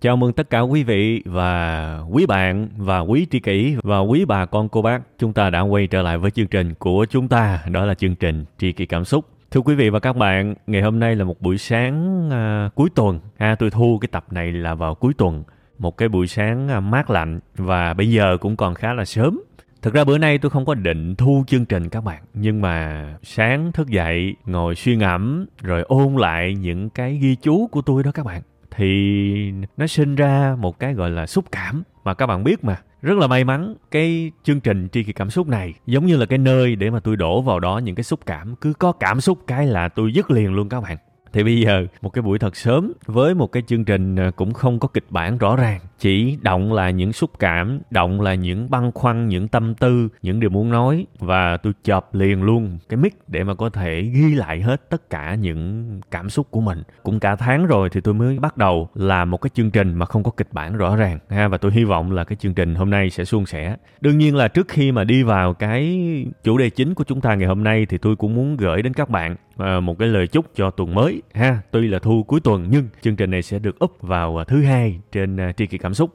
Chào 0.00 0.16
mừng 0.16 0.32
tất 0.32 0.50
cả 0.50 0.60
quý 0.60 0.82
vị 0.82 1.22
và 1.24 2.00
quý 2.10 2.26
bạn 2.26 2.68
và 2.76 3.00
quý 3.00 3.26
tri 3.30 3.40
kỷ 3.40 3.76
và 3.82 3.98
quý 3.98 4.24
bà 4.24 4.46
con 4.46 4.68
cô 4.68 4.82
bác. 4.82 5.02
Chúng 5.18 5.32
ta 5.32 5.50
đã 5.50 5.60
quay 5.60 5.86
trở 5.86 6.02
lại 6.02 6.18
với 6.18 6.30
chương 6.30 6.46
trình 6.46 6.74
của 6.74 7.06
chúng 7.10 7.28
ta, 7.28 7.64
đó 7.70 7.84
là 7.84 7.94
chương 7.94 8.14
trình 8.14 8.44
Tri 8.58 8.72
kỷ 8.72 8.86
cảm 8.86 9.04
xúc. 9.04 9.24
Thưa 9.50 9.60
quý 9.60 9.74
vị 9.74 9.90
và 9.90 10.00
các 10.00 10.16
bạn, 10.16 10.54
ngày 10.66 10.82
hôm 10.82 10.98
nay 10.98 11.16
là 11.16 11.24
một 11.24 11.40
buổi 11.40 11.58
sáng 11.58 12.28
à, 12.30 12.70
cuối 12.74 12.88
tuần. 12.94 13.20
À, 13.38 13.56
tôi 13.58 13.70
thu 13.70 13.98
cái 14.00 14.08
tập 14.12 14.24
này 14.30 14.52
là 14.52 14.74
vào 14.74 14.94
cuối 14.94 15.12
tuần. 15.18 15.44
Một 15.78 15.96
cái 15.96 16.08
buổi 16.08 16.26
sáng 16.26 16.68
à, 16.68 16.80
mát 16.80 17.10
lạnh 17.10 17.40
và 17.56 17.94
bây 17.94 18.10
giờ 18.10 18.36
cũng 18.40 18.56
còn 18.56 18.74
khá 18.74 18.94
là 18.94 19.04
sớm 19.04 19.40
Thực 19.82 19.94
ra 19.94 20.04
bữa 20.04 20.18
nay 20.18 20.38
tôi 20.38 20.50
không 20.50 20.64
có 20.64 20.74
định 20.74 21.14
thu 21.14 21.44
chương 21.46 21.64
trình 21.64 21.88
các 21.88 22.04
bạn 22.04 22.22
Nhưng 22.34 22.60
mà 22.60 23.06
sáng 23.22 23.72
thức 23.72 23.88
dậy 23.88 24.34
ngồi 24.46 24.74
suy 24.74 24.96
ngẫm 24.96 25.46
Rồi 25.62 25.82
ôn 25.82 26.14
lại 26.16 26.54
những 26.54 26.90
cái 26.90 27.18
ghi 27.22 27.34
chú 27.34 27.66
của 27.66 27.82
tôi 27.82 28.02
đó 28.02 28.10
các 28.14 28.26
bạn 28.26 28.42
thì 28.78 29.52
nó 29.76 29.86
sinh 29.86 30.14
ra 30.14 30.56
một 30.58 30.78
cái 30.78 30.94
gọi 30.94 31.10
là 31.10 31.26
xúc 31.26 31.44
cảm 31.52 31.82
Mà 32.04 32.14
các 32.14 32.26
bạn 32.26 32.44
biết 32.44 32.64
mà. 32.64 32.76
Rất 33.02 33.18
là 33.18 33.26
may 33.26 33.44
mắn 33.44 33.74
cái 33.90 34.30
chương 34.44 34.60
trình 34.60 34.88
tri 34.92 35.02
kỳ 35.02 35.12
cảm 35.12 35.30
xúc 35.30 35.48
này 35.48 35.74
Giống 35.86 36.06
như 36.06 36.16
là 36.16 36.26
cái 36.26 36.38
nơi 36.38 36.76
để 36.76 36.90
mà 36.90 37.00
tôi 37.00 37.16
đổ 37.16 37.42
vào 37.42 37.60
đó 37.60 37.78
những 37.78 37.94
cái 37.94 38.04
xúc 38.04 38.20
cảm. 38.26 38.54
Cứ 38.56 38.72
có 38.72 38.92
cảm 38.92 39.20
xúc 39.20 39.38
cái 39.46 39.66
là 39.66 39.88
tôi 39.88 40.12
dứt 40.12 40.30
liền 40.30 40.54
luôn 40.54 40.68
các 40.68 40.80
bạn 40.80 40.96
thì 41.32 41.44
bây 41.44 41.60
giờ, 41.60 41.86
một 42.02 42.10
cái 42.10 42.22
buổi 42.22 42.38
thật 42.38 42.56
sớm 42.56 42.92
với 43.06 43.34
một 43.34 43.52
cái 43.52 43.62
chương 43.66 43.84
trình 43.84 44.16
ờ, 44.16 44.30
cũng 44.30 44.52
không 44.52 44.78
có 44.78 44.88
kịch 44.88 45.06
bản 45.10 45.38
rõ 45.38 45.56
ràng. 45.56 45.80
Chỉ 45.98 46.38
động 46.42 46.72
là 46.72 46.90
những 46.90 47.12
xúc 47.12 47.30
cảm, 47.38 47.80
động 47.90 48.20
là 48.20 48.34
những 48.34 48.70
băn 48.70 48.92
khoăn, 48.92 49.28
những 49.28 49.48
tâm 49.48 49.74
tư, 49.74 50.08
những 50.22 50.40
điều 50.40 50.50
muốn 50.50 50.70
nói. 50.70 51.06
Và 51.18 51.56
tôi 51.56 51.72
chợp 51.84 52.14
liền 52.14 52.42
luôn 52.42 52.78
cái 52.88 52.96
mic 52.96 53.14
để 53.28 53.44
mà 53.44 53.54
có 53.54 53.70
thể 53.70 54.02
ghi 54.02 54.34
lại 54.34 54.60
hết 54.60 54.90
tất 54.90 55.10
cả 55.10 55.34
những 55.34 56.00
cảm 56.10 56.30
xúc 56.30 56.46
của 56.50 56.60
mình. 56.60 56.82
Cũng 57.02 57.20
cả 57.20 57.36
tháng 57.36 57.66
rồi 57.66 57.88
thì 57.90 58.00
tôi 58.00 58.14
mới 58.14 58.38
bắt 58.38 58.56
đầu 58.56 58.88
làm 58.94 59.30
một 59.30 59.40
cái 59.40 59.50
chương 59.54 59.70
trình 59.70 59.94
mà 59.94 60.06
không 60.06 60.22
có 60.22 60.30
kịch 60.30 60.52
bản 60.52 60.76
rõ 60.76 60.96
ràng, 60.96 61.18
ha. 61.28 61.48
Và 61.48 61.58
tôi 61.58 61.72
hy 61.72 61.84
vọng 61.84 62.12
là 62.12 62.24
cái 62.24 62.36
chương 62.36 62.54
trình 62.54 62.74
hôm 62.74 62.90
nay 62.90 63.10
sẽ 63.10 63.24
suôn 63.24 63.46
sẻ. 63.46 63.76
Đương 64.00 64.18
nhiên 64.18 64.36
là 64.36 64.48
trước 64.48 64.68
khi 64.68 64.92
mà 64.92 65.04
đi 65.04 65.22
vào 65.22 65.54
cái 65.54 65.98
chủ 66.44 66.58
đề 66.58 66.70
chính 66.70 66.94
của 66.94 67.04
chúng 67.04 67.20
ta 67.20 67.34
ngày 67.34 67.48
hôm 67.48 67.64
nay 67.64 67.86
thì 67.86 67.98
tôi 67.98 68.16
cũng 68.16 68.34
muốn 68.34 68.56
gửi 68.56 68.82
đến 68.82 68.94
các 68.94 69.10
bạn 69.10 69.36
Ờ, 69.58 69.80
một 69.80 69.98
cái 69.98 70.08
lời 70.08 70.26
chúc 70.26 70.46
cho 70.54 70.70
tuần 70.70 70.94
mới, 70.94 71.22
ha. 71.34 71.60
Tuy 71.70 71.88
là 71.88 71.98
thu 71.98 72.22
cuối 72.22 72.40
tuần, 72.40 72.66
nhưng 72.70 72.88
chương 73.00 73.16
trình 73.16 73.30
này 73.30 73.42
sẽ 73.42 73.58
được 73.58 73.84
up 73.84 73.96
vào 74.00 74.36
ờ, 74.36 74.44
thứ 74.44 74.62
hai 74.62 74.98
trên 75.12 75.36
ờ, 75.36 75.52
tri 75.52 75.66
kỳ 75.66 75.78
cảm 75.78 75.94
xúc 75.94 76.10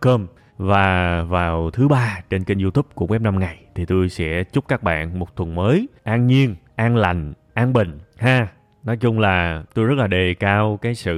com 0.00 0.26
và 0.58 1.22
vào 1.22 1.70
thứ 1.70 1.88
ba 1.88 2.20
trên 2.30 2.44
kênh 2.44 2.58
youtube 2.58 2.88
của 2.94 3.06
web 3.06 3.22
5 3.22 3.38
ngày. 3.38 3.58
Thì 3.74 3.84
tôi 3.86 4.08
sẽ 4.08 4.44
chúc 4.44 4.68
các 4.68 4.82
bạn 4.82 5.18
một 5.18 5.36
tuần 5.36 5.54
mới 5.54 5.88
an 6.04 6.26
nhiên, 6.26 6.54
an 6.76 6.96
lành, 6.96 7.32
an 7.54 7.72
bình, 7.72 7.98
ha 8.16 8.48
nói 8.86 8.96
chung 8.96 9.18
là 9.18 9.62
tôi 9.74 9.84
rất 9.84 9.94
là 9.94 10.06
đề 10.06 10.34
cao 10.34 10.78
cái 10.82 10.94
sự 10.94 11.14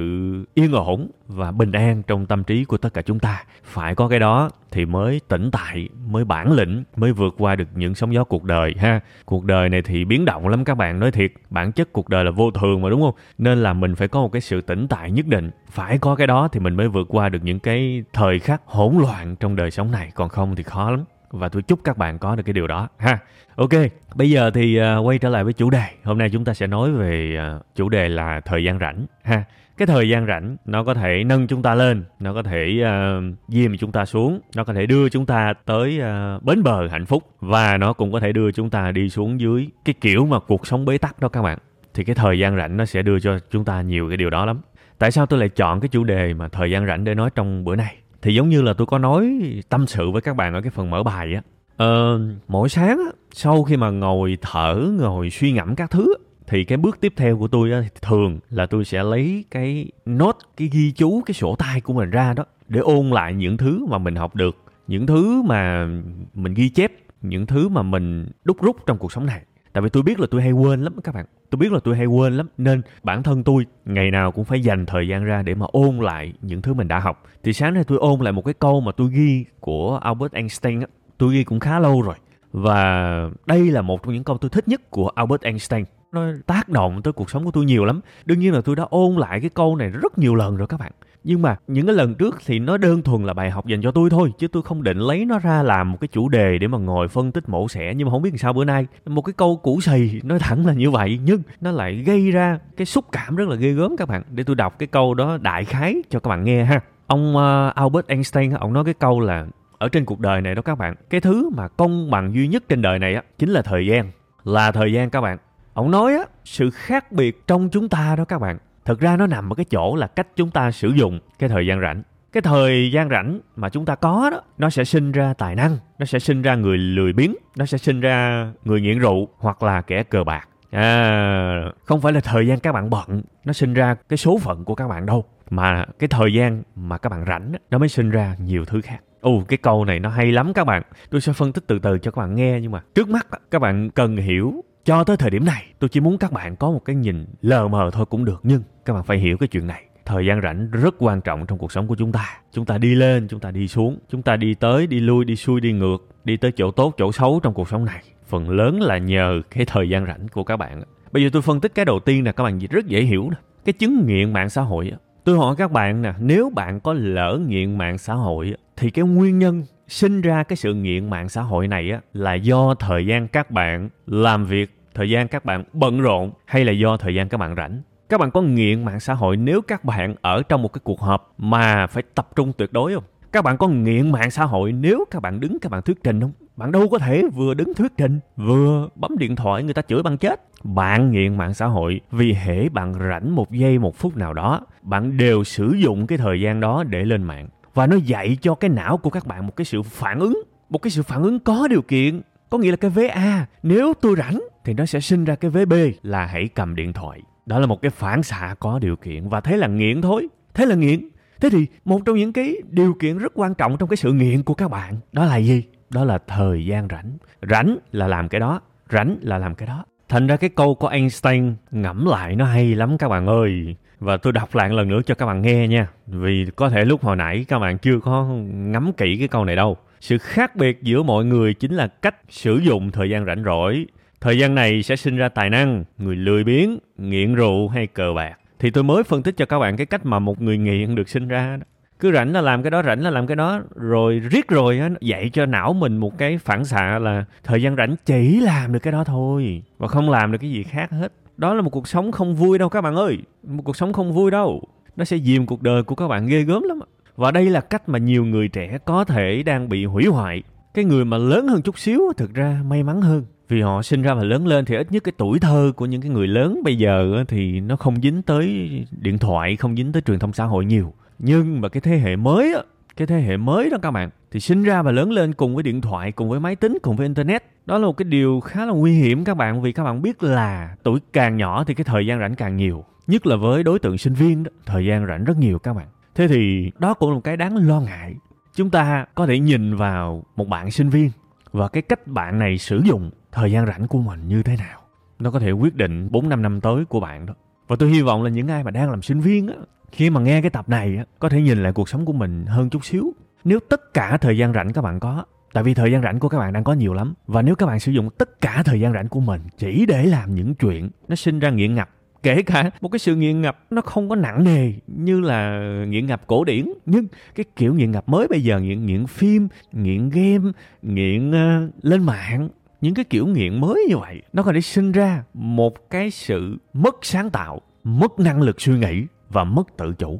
yên 0.53 0.71
ổn 0.71 1.11
và 1.27 1.51
bình 1.51 1.71
an 1.71 2.03
trong 2.07 2.25
tâm 2.25 2.43
trí 2.43 2.65
của 2.65 2.77
tất 2.77 2.93
cả 2.93 3.01
chúng 3.01 3.19
ta. 3.19 3.43
Phải 3.63 3.95
có 3.95 4.07
cái 4.07 4.19
đó 4.19 4.49
thì 4.71 4.85
mới 4.85 5.21
tỉnh 5.27 5.51
tại, 5.51 5.89
mới 6.07 6.25
bản 6.25 6.51
lĩnh, 6.51 6.83
mới 6.95 7.13
vượt 7.13 7.35
qua 7.37 7.55
được 7.55 7.67
những 7.75 7.95
sóng 7.95 8.13
gió 8.13 8.23
cuộc 8.23 8.43
đời 8.43 8.75
ha. 8.77 8.99
Cuộc 9.25 9.45
đời 9.45 9.69
này 9.69 9.81
thì 9.81 10.05
biến 10.05 10.25
động 10.25 10.47
lắm 10.47 10.65
các 10.65 10.75
bạn, 10.75 10.99
nói 10.99 11.11
thiệt, 11.11 11.31
bản 11.49 11.71
chất 11.71 11.93
cuộc 11.93 12.09
đời 12.09 12.25
là 12.25 12.31
vô 12.31 12.51
thường 12.51 12.81
mà, 12.81 12.89
đúng 12.89 13.01
không? 13.01 13.15
Nên 13.37 13.63
là 13.63 13.73
mình 13.73 13.95
phải 13.95 14.07
có 14.07 14.21
một 14.21 14.31
cái 14.31 14.41
sự 14.41 14.61
tỉnh 14.61 14.87
tại 14.87 15.11
nhất 15.11 15.27
định. 15.27 15.51
Phải 15.71 15.97
có 15.97 16.15
cái 16.15 16.27
đó 16.27 16.47
thì 16.51 16.59
mình 16.59 16.75
mới 16.75 16.87
vượt 16.87 17.07
qua 17.09 17.29
được 17.29 17.43
những 17.43 17.59
cái 17.59 18.03
thời 18.13 18.39
khắc 18.39 18.61
hỗn 18.65 18.95
loạn 19.01 19.35
trong 19.39 19.55
đời 19.55 19.71
sống 19.71 19.91
này. 19.91 20.11
Còn 20.15 20.29
không 20.29 20.55
thì 20.55 20.63
khó 20.63 20.91
lắm 20.91 21.03
và 21.31 21.49
tôi 21.49 21.61
chúc 21.61 21.79
các 21.83 21.97
bạn 21.97 22.19
có 22.19 22.35
được 22.35 22.43
cái 22.43 22.53
điều 22.53 22.67
đó 22.67 22.89
ha. 22.97 23.19
Ok 23.55 23.69
bây 24.15 24.29
giờ 24.29 24.51
thì 24.51 24.79
uh, 24.81 25.05
quay 25.07 25.19
trở 25.19 25.29
lại 25.29 25.43
với 25.43 25.53
chủ 25.53 25.69
đề. 25.69 25.83
Hôm 26.03 26.17
nay 26.17 26.29
chúng 26.29 26.45
ta 26.45 26.53
sẽ 26.53 26.67
nói 26.67 26.91
về 26.91 27.37
uh, 27.57 27.65
chủ 27.75 27.89
đề 27.89 28.09
là 28.09 28.39
thời 28.39 28.63
gian 28.63 28.79
rảnh 28.79 29.05
ha. 29.23 29.43
Cái 29.77 29.87
thời 29.87 30.09
gian 30.09 30.27
rảnh 30.27 30.57
nó 30.65 30.83
có 30.83 30.93
thể 30.93 31.23
nâng 31.23 31.47
chúng 31.47 31.61
ta 31.61 31.75
lên 31.75 32.03
nó 32.19 32.33
có 32.33 32.43
thể 32.43 32.81
ờ, 32.83 33.17
uh, 33.17 33.23
diêm 33.47 33.77
chúng 33.77 33.91
ta 33.91 34.05
xuống 34.05 34.39
nó 34.55 34.63
có 34.63 34.73
thể 34.73 34.85
đưa 34.85 35.09
chúng 35.09 35.25
ta 35.25 35.53
tới 35.65 36.01
uh, 36.01 36.43
bến 36.43 36.63
bờ 36.63 36.87
hạnh 36.87 37.05
phúc 37.05 37.23
và 37.39 37.77
nó 37.77 37.93
cũng 37.93 38.11
có 38.11 38.19
thể 38.19 38.31
đưa 38.31 38.51
chúng 38.51 38.69
ta 38.69 38.91
đi 38.91 39.09
xuống 39.09 39.39
dưới 39.39 39.67
cái 39.85 39.95
kiểu 40.01 40.25
mà 40.25 40.39
cuộc 40.39 40.67
sống 40.67 40.85
bế 40.85 40.97
tắc 40.97 41.19
đó 41.19 41.29
các 41.29 41.41
bạn. 41.41 41.57
Thì 41.93 42.03
cái 42.03 42.15
thời 42.15 42.39
gian 42.39 42.57
rảnh 42.57 42.77
nó 42.77 42.85
sẽ 42.85 43.01
đưa 43.01 43.19
cho 43.19 43.39
chúng 43.51 43.65
ta 43.65 43.81
nhiều 43.81 44.07
cái 44.07 44.17
điều 44.17 44.29
đó 44.29 44.45
lắm. 44.45 44.61
Tại 44.97 45.11
sao 45.11 45.25
tôi 45.25 45.39
lại 45.39 45.49
chọn 45.49 45.79
cái 45.79 45.89
chủ 45.89 46.03
đề 46.03 46.33
mà 46.33 46.47
thời 46.47 46.71
gian 46.71 46.87
rảnh 46.87 47.03
để 47.03 47.15
nói 47.15 47.29
trong 47.35 47.63
bữa 47.63 47.75
này 47.75 47.95
thì 48.21 48.33
giống 48.33 48.49
như 48.49 48.61
là 48.61 48.73
tôi 48.73 48.87
có 48.87 48.97
nói 48.97 49.39
tâm 49.69 49.87
sự 49.87 50.11
với 50.11 50.21
các 50.21 50.35
bạn 50.35 50.53
ở 50.53 50.61
cái 50.61 50.71
phần 50.71 50.89
mở 50.89 51.03
bài 51.03 51.33
á. 51.33 51.41
Ờ, 51.77 52.19
mỗi 52.47 52.69
sáng 52.69 52.97
á, 52.97 53.11
sau 53.31 53.63
khi 53.63 53.77
mà 53.77 53.89
ngồi 53.89 54.37
thở 54.41 54.91
ngồi 54.99 55.29
suy 55.29 55.51
ngẫm 55.51 55.75
các 55.75 55.91
thứ 55.91 56.13
thì 56.47 56.63
cái 56.63 56.77
bước 56.77 56.97
tiếp 57.01 57.13
theo 57.15 57.37
của 57.37 57.47
tôi 57.47 57.71
á, 57.71 57.83
thường 58.01 58.39
là 58.49 58.65
tôi 58.65 58.85
sẽ 58.85 59.03
lấy 59.03 59.45
cái 59.51 59.91
nốt 60.05 60.37
cái 60.57 60.69
ghi 60.71 60.91
chú 60.91 61.21
cái 61.25 61.33
sổ 61.33 61.55
tay 61.55 61.81
của 61.81 61.93
mình 61.93 62.09
ra 62.09 62.33
đó 62.33 62.45
để 62.67 62.79
ôn 62.79 63.09
lại 63.09 63.33
những 63.33 63.57
thứ 63.57 63.85
mà 63.85 63.97
mình 63.97 64.15
học 64.15 64.35
được 64.35 64.55
những 64.87 65.07
thứ 65.07 65.41
mà 65.41 65.87
mình 66.33 66.53
ghi 66.53 66.69
chép 66.69 66.91
những 67.21 67.45
thứ 67.45 67.69
mà 67.69 67.81
mình 67.81 68.31
đúc 68.43 68.61
rút 68.61 68.77
trong 68.85 68.97
cuộc 68.97 69.11
sống 69.11 69.25
này. 69.25 69.41
Tại 69.73 69.81
vì 69.81 69.89
tôi 69.89 70.03
biết 70.03 70.19
là 70.19 70.27
tôi 70.31 70.41
hay 70.41 70.51
quên 70.51 70.83
lắm 70.83 70.93
các 71.03 71.15
bạn 71.15 71.25
tôi 71.49 71.57
biết 71.57 71.71
là 71.71 71.79
tôi 71.83 71.95
hay 71.97 72.05
quên 72.05 72.37
lắm, 72.37 72.47
nên 72.57 72.81
bản 73.03 73.23
thân 73.23 73.43
tôi 73.43 73.65
ngày 73.85 74.11
nào 74.11 74.31
cũng 74.31 74.45
phải 74.45 74.61
dành 74.61 74.85
thời 74.85 75.07
gian 75.07 75.23
ra 75.23 75.41
để 75.41 75.55
mà 75.55 75.65
ôn 75.71 75.97
lại 75.97 76.33
những 76.41 76.61
thứ 76.61 76.73
mình 76.73 76.87
đã 76.87 76.99
học. 76.99 77.23
Thì 77.43 77.53
sáng 77.53 77.73
nay 77.73 77.83
tôi 77.83 77.97
ôn 77.97 78.19
lại 78.19 78.33
một 78.33 78.45
cái 78.45 78.53
câu 78.53 78.81
mà 78.81 78.91
tôi 78.91 79.09
ghi 79.11 79.45
của 79.59 79.97
Albert 79.97 80.33
Einstein 80.33 80.79
tôi 81.17 81.33
ghi 81.33 81.43
cũng 81.43 81.59
khá 81.59 81.79
lâu 81.79 82.01
rồi. 82.01 82.15
Và 82.51 83.29
đây 83.45 83.71
là 83.71 83.81
một 83.81 84.03
trong 84.03 84.13
những 84.13 84.23
câu 84.23 84.37
tôi 84.37 84.49
thích 84.49 84.67
nhất 84.67 84.81
của 84.89 85.09
Albert 85.15 85.41
Einstein 85.41 85.85
nó 86.11 86.21
tác 86.45 86.69
động 86.69 87.01
tới 87.01 87.13
cuộc 87.13 87.29
sống 87.29 87.45
của 87.45 87.51
tôi 87.51 87.65
nhiều 87.65 87.85
lắm. 87.85 88.01
Đương 88.25 88.39
nhiên 88.39 88.53
là 88.53 88.61
tôi 88.61 88.75
đã 88.75 88.83
ôn 88.89 89.15
lại 89.15 89.39
cái 89.39 89.49
câu 89.49 89.75
này 89.75 89.89
rất 89.89 90.17
nhiều 90.17 90.35
lần 90.35 90.57
rồi 90.57 90.67
các 90.67 90.79
bạn. 90.79 90.91
Nhưng 91.23 91.41
mà 91.41 91.55
những 91.67 91.85
cái 91.85 91.95
lần 91.95 92.15
trước 92.15 92.37
thì 92.45 92.59
nó 92.59 92.77
đơn 92.77 93.01
thuần 93.01 93.23
là 93.23 93.33
bài 93.33 93.51
học 93.51 93.67
dành 93.67 93.81
cho 93.81 93.91
tôi 93.91 94.09
thôi 94.09 94.31
chứ 94.37 94.47
tôi 94.47 94.63
không 94.63 94.83
định 94.83 94.97
lấy 94.97 95.25
nó 95.25 95.39
ra 95.39 95.63
làm 95.63 95.91
một 95.91 95.97
cái 96.01 96.07
chủ 96.07 96.29
đề 96.29 96.57
để 96.57 96.67
mà 96.67 96.77
ngồi 96.77 97.07
phân 97.07 97.31
tích 97.31 97.49
mổ 97.49 97.67
xẻ. 97.67 97.93
Nhưng 97.95 98.07
mà 98.07 98.11
không 98.11 98.21
biết 98.21 98.29
làm 98.29 98.37
sao 98.37 98.53
bữa 98.53 98.65
nay 98.65 98.87
một 99.05 99.21
cái 99.21 99.33
câu 99.33 99.59
cũ 99.63 99.81
xì 99.81 100.21
nói 100.23 100.39
thẳng 100.39 100.65
là 100.65 100.73
như 100.73 100.91
vậy 100.91 101.19
nhưng 101.23 101.41
nó 101.61 101.71
lại 101.71 101.95
gây 101.95 102.31
ra 102.31 102.59
cái 102.77 102.85
xúc 102.85 103.05
cảm 103.11 103.35
rất 103.35 103.47
là 103.47 103.55
ghê 103.55 103.71
gớm 103.71 103.97
các 103.97 104.07
bạn. 104.07 104.23
Để 104.31 104.43
tôi 104.43 104.55
đọc 104.55 104.79
cái 104.79 104.87
câu 104.87 105.13
đó 105.13 105.37
đại 105.41 105.65
khái 105.65 105.95
cho 106.09 106.19
các 106.19 106.29
bạn 106.29 106.43
nghe 106.43 106.63
ha. 106.63 106.79
Ông 107.07 107.35
uh, 107.35 107.75
Albert 107.75 108.07
Einstein 108.07 108.51
ông 108.51 108.73
nói 108.73 108.85
cái 108.85 108.93
câu 108.93 109.19
là 109.19 109.47
ở 109.77 109.89
trên 109.89 110.05
cuộc 110.05 110.19
đời 110.19 110.41
này 110.41 110.55
đó 110.55 110.61
các 110.61 110.77
bạn 110.77 110.95
cái 111.09 111.21
thứ 111.21 111.49
mà 111.49 111.67
công 111.67 112.11
bằng 112.11 112.33
duy 112.33 112.47
nhất 112.47 112.63
trên 112.69 112.81
đời 112.81 112.99
này 112.99 113.15
á 113.15 113.21
chính 113.39 113.49
là 113.49 113.61
thời 113.61 113.87
gian. 113.87 114.11
Là 114.43 114.71
thời 114.71 114.93
gian 114.93 115.09
các 115.09 115.21
bạn 115.21 115.37
ông 115.73 115.91
nói 115.91 116.13
á 116.13 116.25
sự 116.45 116.69
khác 116.69 117.11
biệt 117.11 117.47
trong 117.47 117.69
chúng 117.69 117.89
ta 117.89 118.15
đó 118.15 118.25
các 118.25 118.39
bạn. 118.39 118.57
Thực 118.85 118.99
ra 118.99 119.17
nó 119.17 119.27
nằm 119.27 119.53
ở 119.53 119.55
cái 119.55 119.65
chỗ 119.65 119.95
là 119.95 120.07
cách 120.07 120.27
chúng 120.35 120.51
ta 120.51 120.71
sử 120.71 120.89
dụng 120.89 121.19
cái 121.39 121.49
thời 121.49 121.67
gian 121.67 121.81
rảnh. 121.81 122.03
Cái 122.31 122.41
thời 122.41 122.91
gian 122.91 123.09
rảnh 123.09 123.39
mà 123.55 123.69
chúng 123.69 123.85
ta 123.85 123.95
có 123.95 124.29
đó 124.31 124.41
nó 124.57 124.69
sẽ 124.69 124.83
sinh 124.83 125.11
ra 125.11 125.33
tài 125.33 125.55
năng 125.55 125.77
nó 125.99 126.05
sẽ 126.05 126.19
sinh 126.19 126.41
ra 126.41 126.55
người 126.55 126.77
lười 126.77 127.13
biếng 127.13 127.35
nó 127.55 127.65
sẽ 127.65 127.77
sinh 127.77 127.99
ra 127.99 128.47
người 128.65 128.81
nghiện 128.81 128.99
rượu 128.99 129.27
hoặc 129.37 129.63
là 129.63 129.81
kẻ 129.81 130.03
cờ 130.03 130.23
bạc. 130.23 130.47
À 130.71 131.71
không 131.85 132.01
phải 132.01 132.13
là 132.13 132.19
thời 132.19 132.47
gian 132.47 132.59
các 132.59 132.71
bạn 132.71 132.89
bận 132.89 133.21
nó 133.45 133.53
sinh 133.53 133.73
ra 133.73 133.95
cái 134.09 134.17
số 134.17 134.37
phận 134.37 134.65
của 134.65 134.75
các 134.75 134.87
bạn 134.87 135.05
đâu 135.05 135.25
mà 135.49 135.85
cái 135.99 136.07
thời 136.07 136.33
gian 136.33 136.63
mà 136.75 136.97
các 136.97 137.09
bạn 137.09 137.25
rảnh 137.27 137.51
nó 137.69 137.77
mới 137.77 137.89
sinh 137.89 138.09
ra 138.09 138.35
nhiều 138.39 138.65
thứ 138.65 138.81
khác. 138.81 138.99
Ồ, 139.21 139.43
cái 139.47 139.57
câu 139.57 139.85
này 139.85 139.99
nó 139.99 140.09
hay 140.09 140.31
lắm 140.31 140.53
các 140.53 140.63
bạn. 140.63 140.83
Tôi 141.09 141.21
sẽ 141.21 141.33
phân 141.33 141.51
tích 141.51 141.63
từ 141.67 141.79
từ 141.79 141.97
cho 141.97 142.11
các 142.11 142.19
bạn 142.21 142.35
nghe 142.35 142.59
nhưng 142.61 142.71
mà 142.71 142.81
trước 142.95 143.09
mắt 143.09 143.27
các 143.51 143.59
bạn 143.59 143.89
cần 143.89 144.17
hiểu 144.17 144.63
cho 144.89 145.03
tới 145.03 145.17
thời 145.17 145.29
điểm 145.29 145.45
này 145.45 145.65
tôi 145.79 145.89
chỉ 145.89 145.99
muốn 145.99 146.17
các 146.17 146.31
bạn 146.31 146.55
có 146.55 146.71
một 146.71 146.85
cái 146.85 146.95
nhìn 146.95 147.25
lờ 147.41 147.67
mờ 147.67 147.89
thôi 147.93 148.05
cũng 148.05 148.25
được 148.25 148.39
nhưng 148.43 148.63
các 148.85 148.93
bạn 148.93 149.03
phải 149.03 149.17
hiểu 149.17 149.37
cái 149.37 149.47
chuyện 149.47 149.67
này 149.67 149.83
thời 150.05 150.25
gian 150.25 150.41
rảnh 150.41 150.71
rất 150.71 150.95
quan 150.99 151.21
trọng 151.21 151.45
trong 151.45 151.57
cuộc 151.57 151.71
sống 151.71 151.87
của 151.87 151.95
chúng 151.95 152.11
ta 152.11 152.37
chúng 152.51 152.65
ta 152.65 152.77
đi 152.77 152.95
lên 152.95 153.27
chúng 153.27 153.39
ta 153.39 153.51
đi 153.51 153.67
xuống 153.67 153.99
chúng 154.09 154.21
ta 154.21 154.35
đi 154.35 154.53
tới 154.53 154.87
đi 154.87 154.99
lui 154.99 155.25
đi 155.25 155.35
xuôi 155.35 155.61
đi 155.61 155.71
ngược 155.71 156.07
đi 156.23 156.37
tới 156.37 156.51
chỗ 156.55 156.71
tốt 156.71 156.93
chỗ 156.97 157.11
xấu 157.11 157.39
trong 157.43 157.53
cuộc 157.53 157.69
sống 157.69 157.85
này 157.85 158.03
phần 158.27 158.49
lớn 158.49 158.81
là 158.81 158.97
nhờ 158.97 159.41
cái 159.51 159.65
thời 159.65 159.89
gian 159.89 160.05
rảnh 160.05 160.27
của 160.27 160.43
các 160.43 160.57
bạn 160.57 160.83
Bây 161.11 161.23
giờ 161.23 161.29
tôi 161.33 161.41
phân 161.41 161.61
tích 161.61 161.71
cái 161.75 161.85
đầu 161.85 161.99
tiên 161.99 162.25
là 162.25 162.31
các 162.31 162.43
bạn 162.43 162.59
rất 162.69 162.85
dễ 162.85 163.01
hiểu 163.01 163.29
nè. 163.29 163.37
Cái 163.65 163.73
chứng 163.73 164.05
nghiện 164.05 164.33
mạng 164.33 164.49
xã 164.49 164.61
hội. 164.61 164.91
Tôi 165.23 165.37
hỏi 165.37 165.55
các 165.57 165.71
bạn 165.71 166.01
nè, 166.01 166.13
nếu 166.19 166.49
bạn 166.55 166.79
có 166.79 166.93
lỡ 166.93 167.39
nghiện 167.47 167.77
mạng 167.77 167.97
xã 167.97 168.13
hội 168.13 168.53
thì 168.77 168.89
cái 168.89 169.05
nguyên 169.05 169.39
nhân 169.39 169.63
sinh 169.87 170.21
ra 170.21 170.43
cái 170.43 170.57
sự 170.57 170.73
nghiện 170.73 171.09
mạng 171.09 171.29
xã 171.29 171.41
hội 171.41 171.67
này 171.67 171.91
á 171.91 171.99
là 172.13 172.33
do 172.33 172.73
thời 172.73 173.05
gian 173.05 173.27
các 173.27 173.51
bạn 173.51 173.89
làm 174.07 174.45
việc, 174.45 174.78
thời 174.95 175.09
gian 175.09 175.27
các 175.27 175.45
bạn 175.45 175.63
bận 175.73 176.01
rộn 176.01 176.31
hay 176.45 176.65
là 176.65 176.71
do 176.71 176.97
thời 176.97 177.15
gian 177.15 177.29
các 177.29 177.37
bạn 177.37 177.55
rảnh. 177.55 177.81
Các 178.09 178.19
bạn 178.19 178.31
có 178.31 178.41
nghiện 178.41 178.85
mạng 178.85 178.99
xã 178.99 179.13
hội 179.13 179.37
nếu 179.37 179.61
các 179.61 179.85
bạn 179.85 180.15
ở 180.21 180.43
trong 180.49 180.61
một 180.61 180.73
cái 180.73 180.81
cuộc 180.83 181.01
họp 181.01 181.33
mà 181.37 181.87
phải 181.87 182.03
tập 182.15 182.29
trung 182.35 182.53
tuyệt 182.57 182.73
đối 182.73 182.93
không? 182.93 183.03
Các 183.31 183.43
bạn 183.43 183.57
có 183.57 183.67
nghiện 183.67 184.11
mạng 184.11 184.31
xã 184.31 184.45
hội 184.45 184.71
nếu 184.71 185.05
các 185.11 185.21
bạn 185.21 185.39
đứng 185.39 185.57
các 185.61 185.71
bạn 185.71 185.81
thuyết 185.81 186.03
trình 186.03 186.21
không? 186.21 186.31
Bạn 186.55 186.71
đâu 186.71 186.89
có 186.91 186.97
thể 186.97 187.23
vừa 187.33 187.53
đứng 187.53 187.73
thuyết 187.73 187.91
trình, 187.97 188.19
vừa 188.35 188.89
bấm 188.95 189.17
điện 189.17 189.35
thoại 189.35 189.63
người 189.63 189.73
ta 189.73 189.81
chửi 189.81 190.03
bằng 190.03 190.17
chết. 190.17 190.41
Bạn 190.63 191.11
nghiện 191.11 191.37
mạng 191.37 191.53
xã 191.53 191.65
hội 191.65 192.01
vì 192.11 192.33
hễ 192.33 192.69
bạn 192.69 192.93
rảnh 193.09 193.35
một 193.35 193.51
giây 193.51 193.79
một 193.79 193.95
phút 193.95 194.17
nào 194.17 194.33
đó, 194.33 194.61
bạn 194.81 195.17
đều 195.17 195.43
sử 195.43 195.73
dụng 195.77 196.07
cái 196.07 196.17
thời 196.17 196.41
gian 196.41 196.59
đó 196.59 196.83
để 196.83 197.05
lên 197.05 197.23
mạng. 197.23 197.47
Và 197.73 197.87
nó 197.87 197.95
dạy 197.95 198.37
cho 198.41 198.55
cái 198.55 198.69
não 198.69 198.97
của 198.97 199.09
các 199.09 199.27
bạn 199.27 199.47
một 199.47 199.55
cái 199.55 199.65
sự 199.65 199.81
phản 199.81 200.19
ứng, 200.19 200.41
một 200.69 200.79
cái 200.79 200.91
sự 200.91 201.03
phản 201.03 201.23
ứng 201.23 201.39
có 201.39 201.67
điều 201.67 201.81
kiện. 201.81 202.21
Có 202.49 202.57
nghĩa 202.57 202.71
là 202.71 202.77
cái 202.77 202.91
vế 202.91 203.07
A, 203.07 203.45
nếu 203.63 203.93
tôi 204.01 204.15
rảnh 204.15 204.39
thì 204.65 204.73
nó 204.73 204.85
sẽ 204.85 204.99
sinh 204.99 205.25
ra 205.25 205.35
cái 205.35 205.51
vế 205.51 205.65
B 205.65 205.73
là 206.03 206.25
hãy 206.25 206.47
cầm 206.55 206.75
điện 206.75 206.93
thoại. 206.93 207.21
Đó 207.45 207.59
là 207.59 207.65
một 207.65 207.81
cái 207.81 207.91
phản 207.91 208.23
xạ 208.23 208.55
có 208.59 208.79
điều 208.79 208.95
kiện 208.95 209.29
và 209.29 209.41
thế 209.41 209.57
là 209.57 209.67
nghiện 209.67 210.01
thôi. 210.01 210.27
Thế 210.53 210.65
là 210.65 210.75
nghiện. 210.75 211.09
Thế 211.39 211.49
thì 211.49 211.67
một 211.85 212.01
trong 212.05 212.17
những 212.17 212.33
cái 212.33 212.55
điều 212.69 212.93
kiện 212.93 213.17
rất 213.17 213.31
quan 213.35 213.53
trọng 213.55 213.77
trong 213.77 213.89
cái 213.89 213.97
sự 213.97 214.11
nghiện 214.11 214.43
của 214.43 214.53
các 214.53 214.71
bạn 214.71 214.93
đó 215.11 215.25
là 215.25 215.37
gì? 215.37 215.63
Đó 215.89 216.03
là 216.03 216.19
thời 216.27 216.65
gian 216.65 216.87
rảnh. 216.91 217.17
Rảnh 217.49 217.77
là 217.91 218.07
làm 218.07 218.29
cái 218.29 218.39
đó, 218.39 218.61
rảnh 218.91 219.17
là 219.21 219.37
làm 219.37 219.55
cái 219.55 219.67
đó. 219.67 219.85
Thành 220.09 220.27
ra 220.27 220.35
cái 220.37 220.49
câu 220.49 220.75
của 220.75 220.87
Einstein 220.87 221.55
ngẫm 221.71 222.05
lại 222.05 222.35
nó 222.35 222.45
hay 222.45 222.75
lắm 222.75 222.97
các 222.97 223.09
bạn 223.09 223.27
ơi. 223.27 223.75
Và 223.99 224.17
tôi 224.17 224.33
đọc 224.33 224.55
lại 224.55 224.69
lần 224.69 224.87
nữa 224.87 225.01
cho 225.05 225.15
các 225.15 225.25
bạn 225.25 225.41
nghe 225.41 225.67
nha. 225.67 225.87
Vì 226.07 226.45
có 226.55 226.69
thể 226.69 226.85
lúc 226.85 227.03
hồi 227.03 227.15
nãy 227.15 227.45
các 227.47 227.59
bạn 227.59 227.77
chưa 227.77 227.99
có 227.99 228.23
ngắm 228.53 228.93
kỹ 228.97 229.15
cái 229.19 229.27
câu 229.27 229.45
này 229.45 229.55
đâu. 229.55 229.77
Sự 229.99 230.17
khác 230.17 230.55
biệt 230.55 230.83
giữa 230.83 231.03
mọi 231.03 231.25
người 231.25 231.53
chính 231.53 231.73
là 231.73 231.87
cách 231.87 232.15
sử 232.29 232.57
dụng 232.57 232.91
thời 232.91 233.09
gian 233.09 233.25
rảnh 233.25 233.43
rỗi. 233.43 233.85
Thời 234.21 234.37
gian 234.37 234.55
này 234.55 234.83
sẽ 234.83 234.95
sinh 234.95 235.17
ra 235.17 235.29
tài 235.29 235.49
năng, 235.49 235.83
người 235.97 236.15
lười 236.15 236.43
biếng, 236.43 236.79
nghiện 236.97 237.35
rượu 237.35 237.67
hay 237.67 237.87
cờ 237.87 238.13
bạc. 238.15 238.33
Thì 238.59 238.69
tôi 238.69 238.83
mới 238.83 239.03
phân 239.03 239.23
tích 239.23 239.37
cho 239.37 239.45
các 239.45 239.59
bạn 239.59 239.77
cái 239.77 239.85
cách 239.85 240.05
mà 240.05 240.19
một 240.19 240.41
người 240.41 240.57
nghiện 240.57 240.95
được 240.95 241.09
sinh 241.09 241.27
ra 241.27 241.57
đó. 241.57 241.65
Cứ 241.99 242.11
rảnh 242.11 242.33
là 242.33 242.41
làm 242.41 242.63
cái 242.63 242.71
đó 242.71 242.83
rảnh 242.83 243.03
là 243.03 243.09
làm 243.09 243.27
cái 243.27 243.35
đó. 243.35 243.61
Rồi 243.75 244.19
riết 244.19 244.47
rồi 244.47 244.79
á 244.79 244.89
dạy 245.01 245.29
cho 245.33 245.45
não 245.45 245.73
mình 245.73 245.97
một 245.97 246.17
cái 246.17 246.37
phản 246.37 246.65
xạ 246.65 246.99
là 246.99 247.25
thời 247.43 247.61
gian 247.61 247.75
rảnh 247.75 247.95
chỉ 248.05 248.39
làm 248.39 248.73
được 248.73 248.79
cái 248.79 248.91
đó 248.91 249.03
thôi 249.03 249.63
và 249.77 249.87
không 249.87 250.09
làm 250.09 250.31
được 250.31 250.37
cái 250.41 250.51
gì 250.51 250.63
khác 250.63 250.91
hết. 250.91 251.13
Đó 251.37 251.53
là 251.53 251.61
một 251.61 251.69
cuộc 251.69 251.87
sống 251.87 252.11
không 252.11 252.35
vui 252.35 252.57
đâu 252.57 252.69
các 252.69 252.81
bạn 252.81 252.95
ơi. 252.95 253.17
Một 253.43 253.63
cuộc 253.65 253.75
sống 253.75 253.93
không 253.93 254.13
vui 254.13 254.31
đâu. 254.31 254.63
Nó 254.95 255.05
sẽ 255.05 255.17
dìm 255.17 255.45
cuộc 255.45 255.61
đời 255.61 255.83
của 255.83 255.95
các 255.95 256.07
bạn 256.07 256.27
ghê 256.27 256.41
gớm 256.41 256.63
lắm 256.63 256.79
và 257.15 257.31
đây 257.31 257.49
là 257.49 257.61
cách 257.61 257.89
mà 257.89 257.99
nhiều 257.99 258.25
người 258.25 258.47
trẻ 258.47 258.77
có 258.85 259.03
thể 259.03 259.43
đang 259.43 259.69
bị 259.69 259.85
hủy 259.85 260.05
hoại. 260.05 260.43
Cái 260.73 260.85
người 260.85 261.05
mà 261.05 261.17
lớn 261.17 261.47
hơn 261.47 261.61
chút 261.61 261.79
xíu 261.79 262.01
thực 262.17 262.33
ra 262.33 262.61
may 262.65 262.83
mắn 262.83 263.01
hơn 263.01 263.23
vì 263.49 263.61
họ 263.61 263.81
sinh 263.81 264.01
ra 264.01 264.13
và 264.13 264.23
lớn 264.23 264.47
lên 264.47 264.65
thì 264.65 264.75
ít 264.75 264.91
nhất 264.91 265.03
cái 265.03 265.13
tuổi 265.17 265.39
thơ 265.39 265.71
của 265.75 265.85
những 265.85 266.01
cái 266.01 266.11
người 266.11 266.27
lớn 266.27 266.61
bây 266.63 266.77
giờ 266.77 267.23
thì 267.27 267.59
nó 267.59 267.75
không 267.75 268.01
dính 268.01 268.21
tới 268.21 268.69
điện 268.91 269.17
thoại, 269.17 269.55
không 269.55 269.75
dính 269.75 269.91
tới 269.91 270.01
truyền 270.01 270.19
thông 270.19 270.33
xã 270.33 270.45
hội 270.45 270.65
nhiều. 270.65 270.93
Nhưng 271.19 271.61
mà 271.61 271.69
cái 271.69 271.81
thế 271.81 271.97
hệ 271.97 272.15
mới 272.15 272.53
á, 272.53 272.61
cái 272.97 273.07
thế 273.07 273.21
hệ 273.21 273.37
mới 273.37 273.69
đó 273.69 273.77
các 273.81 273.91
bạn, 273.91 274.09
thì 274.31 274.39
sinh 274.39 274.63
ra 274.63 274.81
và 274.81 274.91
lớn 274.91 275.11
lên 275.11 275.33
cùng 275.33 275.55
với 275.55 275.63
điện 275.63 275.81
thoại, 275.81 276.11
cùng 276.11 276.29
với 276.29 276.39
máy 276.39 276.55
tính, 276.55 276.77
cùng 276.81 276.95
với 276.95 277.05
internet. 277.05 277.43
Đó 277.65 277.77
là 277.77 277.85
một 277.85 277.97
cái 277.97 278.03
điều 278.03 278.39
khá 278.39 278.65
là 278.65 278.73
nguy 278.73 278.91
hiểm 278.91 279.23
các 279.23 279.37
bạn, 279.37 279.61
vì 279.61 279.71
các 279.71 279.83
bạn 279.83 280.01
biết 280.01 280.23
là 280.23 280.75
tuổi 280.83 280.99
càng 281.13 281.37
nhỏ 281.37 281.63
thì 281.63 281.73
cái 281.73 281.83
thời 281.83 282.05
gian 282.05 282.19
rảnh 282.19 282.35
càng 282.35 282.57
nhiều. 282.57 282.85
Nhất 283.07 283.27
là 283.27 283.35
với 283.35 283.63
đối 283.63 283.79
tượng 283.79 283.97
sinh 283.97 284.13
viên 284.13 284.43
đó, 284.43 284.51
thời 284.65 284.85
gian 284.85 285.07
rảnh 285.07 285.23
rất 285.23 285.37
nhiều 285.37 285.59
các 285.59 285.73
bạn. 285.73 285.87
Thế 286.15 286.27
thì 286.27 286.71
đó 286.79 286.93
cũng 286.93 287.09
là 287.09 287.15
một 287.15 287.23
cái 287.23 287.37
đáng 287.37 287.67
lo 287.67 287.81
ngại. 287.81 288.15
Chúng 288.55 288.69
ta 288.69 289.05
có 289.15 289.25
thể 289.25 289.39
nhìn 289.39 289.75
vào 289.75 290.23
một 290.35 290.47
bạn 290.47 290.71
sinh 290.71 290.89
viên 290.89 291.11
và 291.51 291.67
cái 291.67 291.81
cách 291.81 292.07
bạn 292.07 292.39
này 292.39 292.57
sử 292.57 292.81
dụng 292.85 293.11
thời 293.31 293.51
gian 293.51 293.65
rảnh 293.65 293.87
của 293.87 293.99
mình 293.99 294.27
như 294.27 294.43
thế 294.43 294.57
nào 294.57 294.81
nó 295.19 295.31
có 295.31 295.39
thể 295.39 295.51
quyết 295.51 295.75
định 295.75 296.11
4 296.11 296.29
năm 296.29 296.41
năm 296.41 296.61
tới 296.61 296.85
của 296.85 296.99
bạn 296.99 297.25
đó 297.25 297.33
và 297.67 297.75
tôi 297.79 297.89
hy 297.89 298.01
vọng 298.01 298.23
là 298.23 298.29
những 298.29 298.47
ai 298.47 298.63
mà 298.63 298.71
đang 298.71 298.89
làm 298.89 299.01
sinh 299.01 299.19
viên 299.19 299.47
á 299.47 299.55
khi 299.91 300.09
mà 300.09 300.21
nghe 300.21 300.41
cái 300.41 300.49
tập 300.49 300.69
này 300.69 300.97
á, 300.97 301.05
có 301.19 301.29
thể 301.29 301.41
nhìn 301.41 301.63
lại 301.63 301.73
cuộc 301.73 301.89
sống 301.89 302.05
của 302.05 302.13
mình 302.13 302.45
hơn 302.45 302.69
chút 302.69 302.85
xíu. 302.85 303.13
Nếu 303.43 303.59
tất 303.69 303.93
cả 303.93 304.17
thời 304.17 304.37
gian 304.37 304.53
rảnh 304.53 304.73
các 304.73 304.81
bạn 304.81 304.99
có, 304.99 305.25
tại 305.53 305.63
vì 305.63 305.73
thời 305.73 305.91
gian 305.91 306.01
rảnh 306.01 306.19
của 306.19 306.29
các 306.29 306.37
bạn 306.37 306.53
đang 306.53 306.63
có 306.63 306.73
nhiều 306.73 306.93
lắm, 306.93 307.13
và 307.27 307.41
nếu 307.41 307.55
các 307.55 307.65
bạn 307.65 307.79
sử 307.79 307.91
dụng 307.91 308.09
tất 308.17 308.41
cả 308.41 308.63
thời 308.65 308.79
gian 308.79 308.93
rảnh 308.93 309.09
của 309.09 309.19
mình 309.19 309.41
chỉ 309.57 309.85
để 309.85 310.05
làm 310.05 310.35
những 310.35 310.55
chuyện 310.55 310.89
nó 311.07 311.15
sinh 311.15 311.39
ra 311.39 311.49
nghiện 311.49 311.75
ngập 311.75 311.89
kể 312.23 312.41
cả 312.41 312.71
một 312.81 312.89
cái 312.89 312.99
sự 312.99 313.15
nghiện 313.15 313.41
ngập 313.41 313.65
nó 313.69 313.81
không 313.81 314.09
có 314.09 314.15
nặng 314.15 314.43
nề 314.43 314.73
như 314.87 315.19
là 315.19 315.59
nghiện 315.87 316.05
ngập 316.05 316.27
cổ 316.27 316.43
điển 316.43 316.65
nhưng 316.85 317.07
cái 317.35 317.45
kiểu 317.55 317.73
nghiện 317.73 317.91
ngập 317.91 318.09
mới 318.09 318.27
bây 318.27 318.41
giờ 318.41 318.59
nghiện 318.59 318.85
nghiện 318.85 319.07
phim 319.07 319.47
nghiện 319.71 320.09
game 320.09 320.51
nghiện 320.81 321.29
uh, 321.29 321.85
lên 321.85 322.03
mạng 322.03 322.49
những 322.81 322.93
cái 322.93 323.05
kiểu 323.05 323.27
nghiện 323.27 323.61
mới 323.61 323.85
như 323.89 323.97
vậy 323.97 324.21
nó 324.33 324.43
có 324.43 324.53
thể 324.53 324.61
sinh 324.61 324.91
ra 324.91 325.23
một 325.33 325.89
cái 325.89 326.11
sự 326.11 326.57
mất 326.73 326.95
sáng 327.01 327.29
tạo 327.29 327.61
mất 327.83 328.19
năng 328.19 328.41
lực 328.41 328.61
suy 328.61 328.73
nghĩ 328.73 329.05
và 329.29 329.43
mất 329.43 329.77
tự 329.77 329.93
chủ 329.93 330.19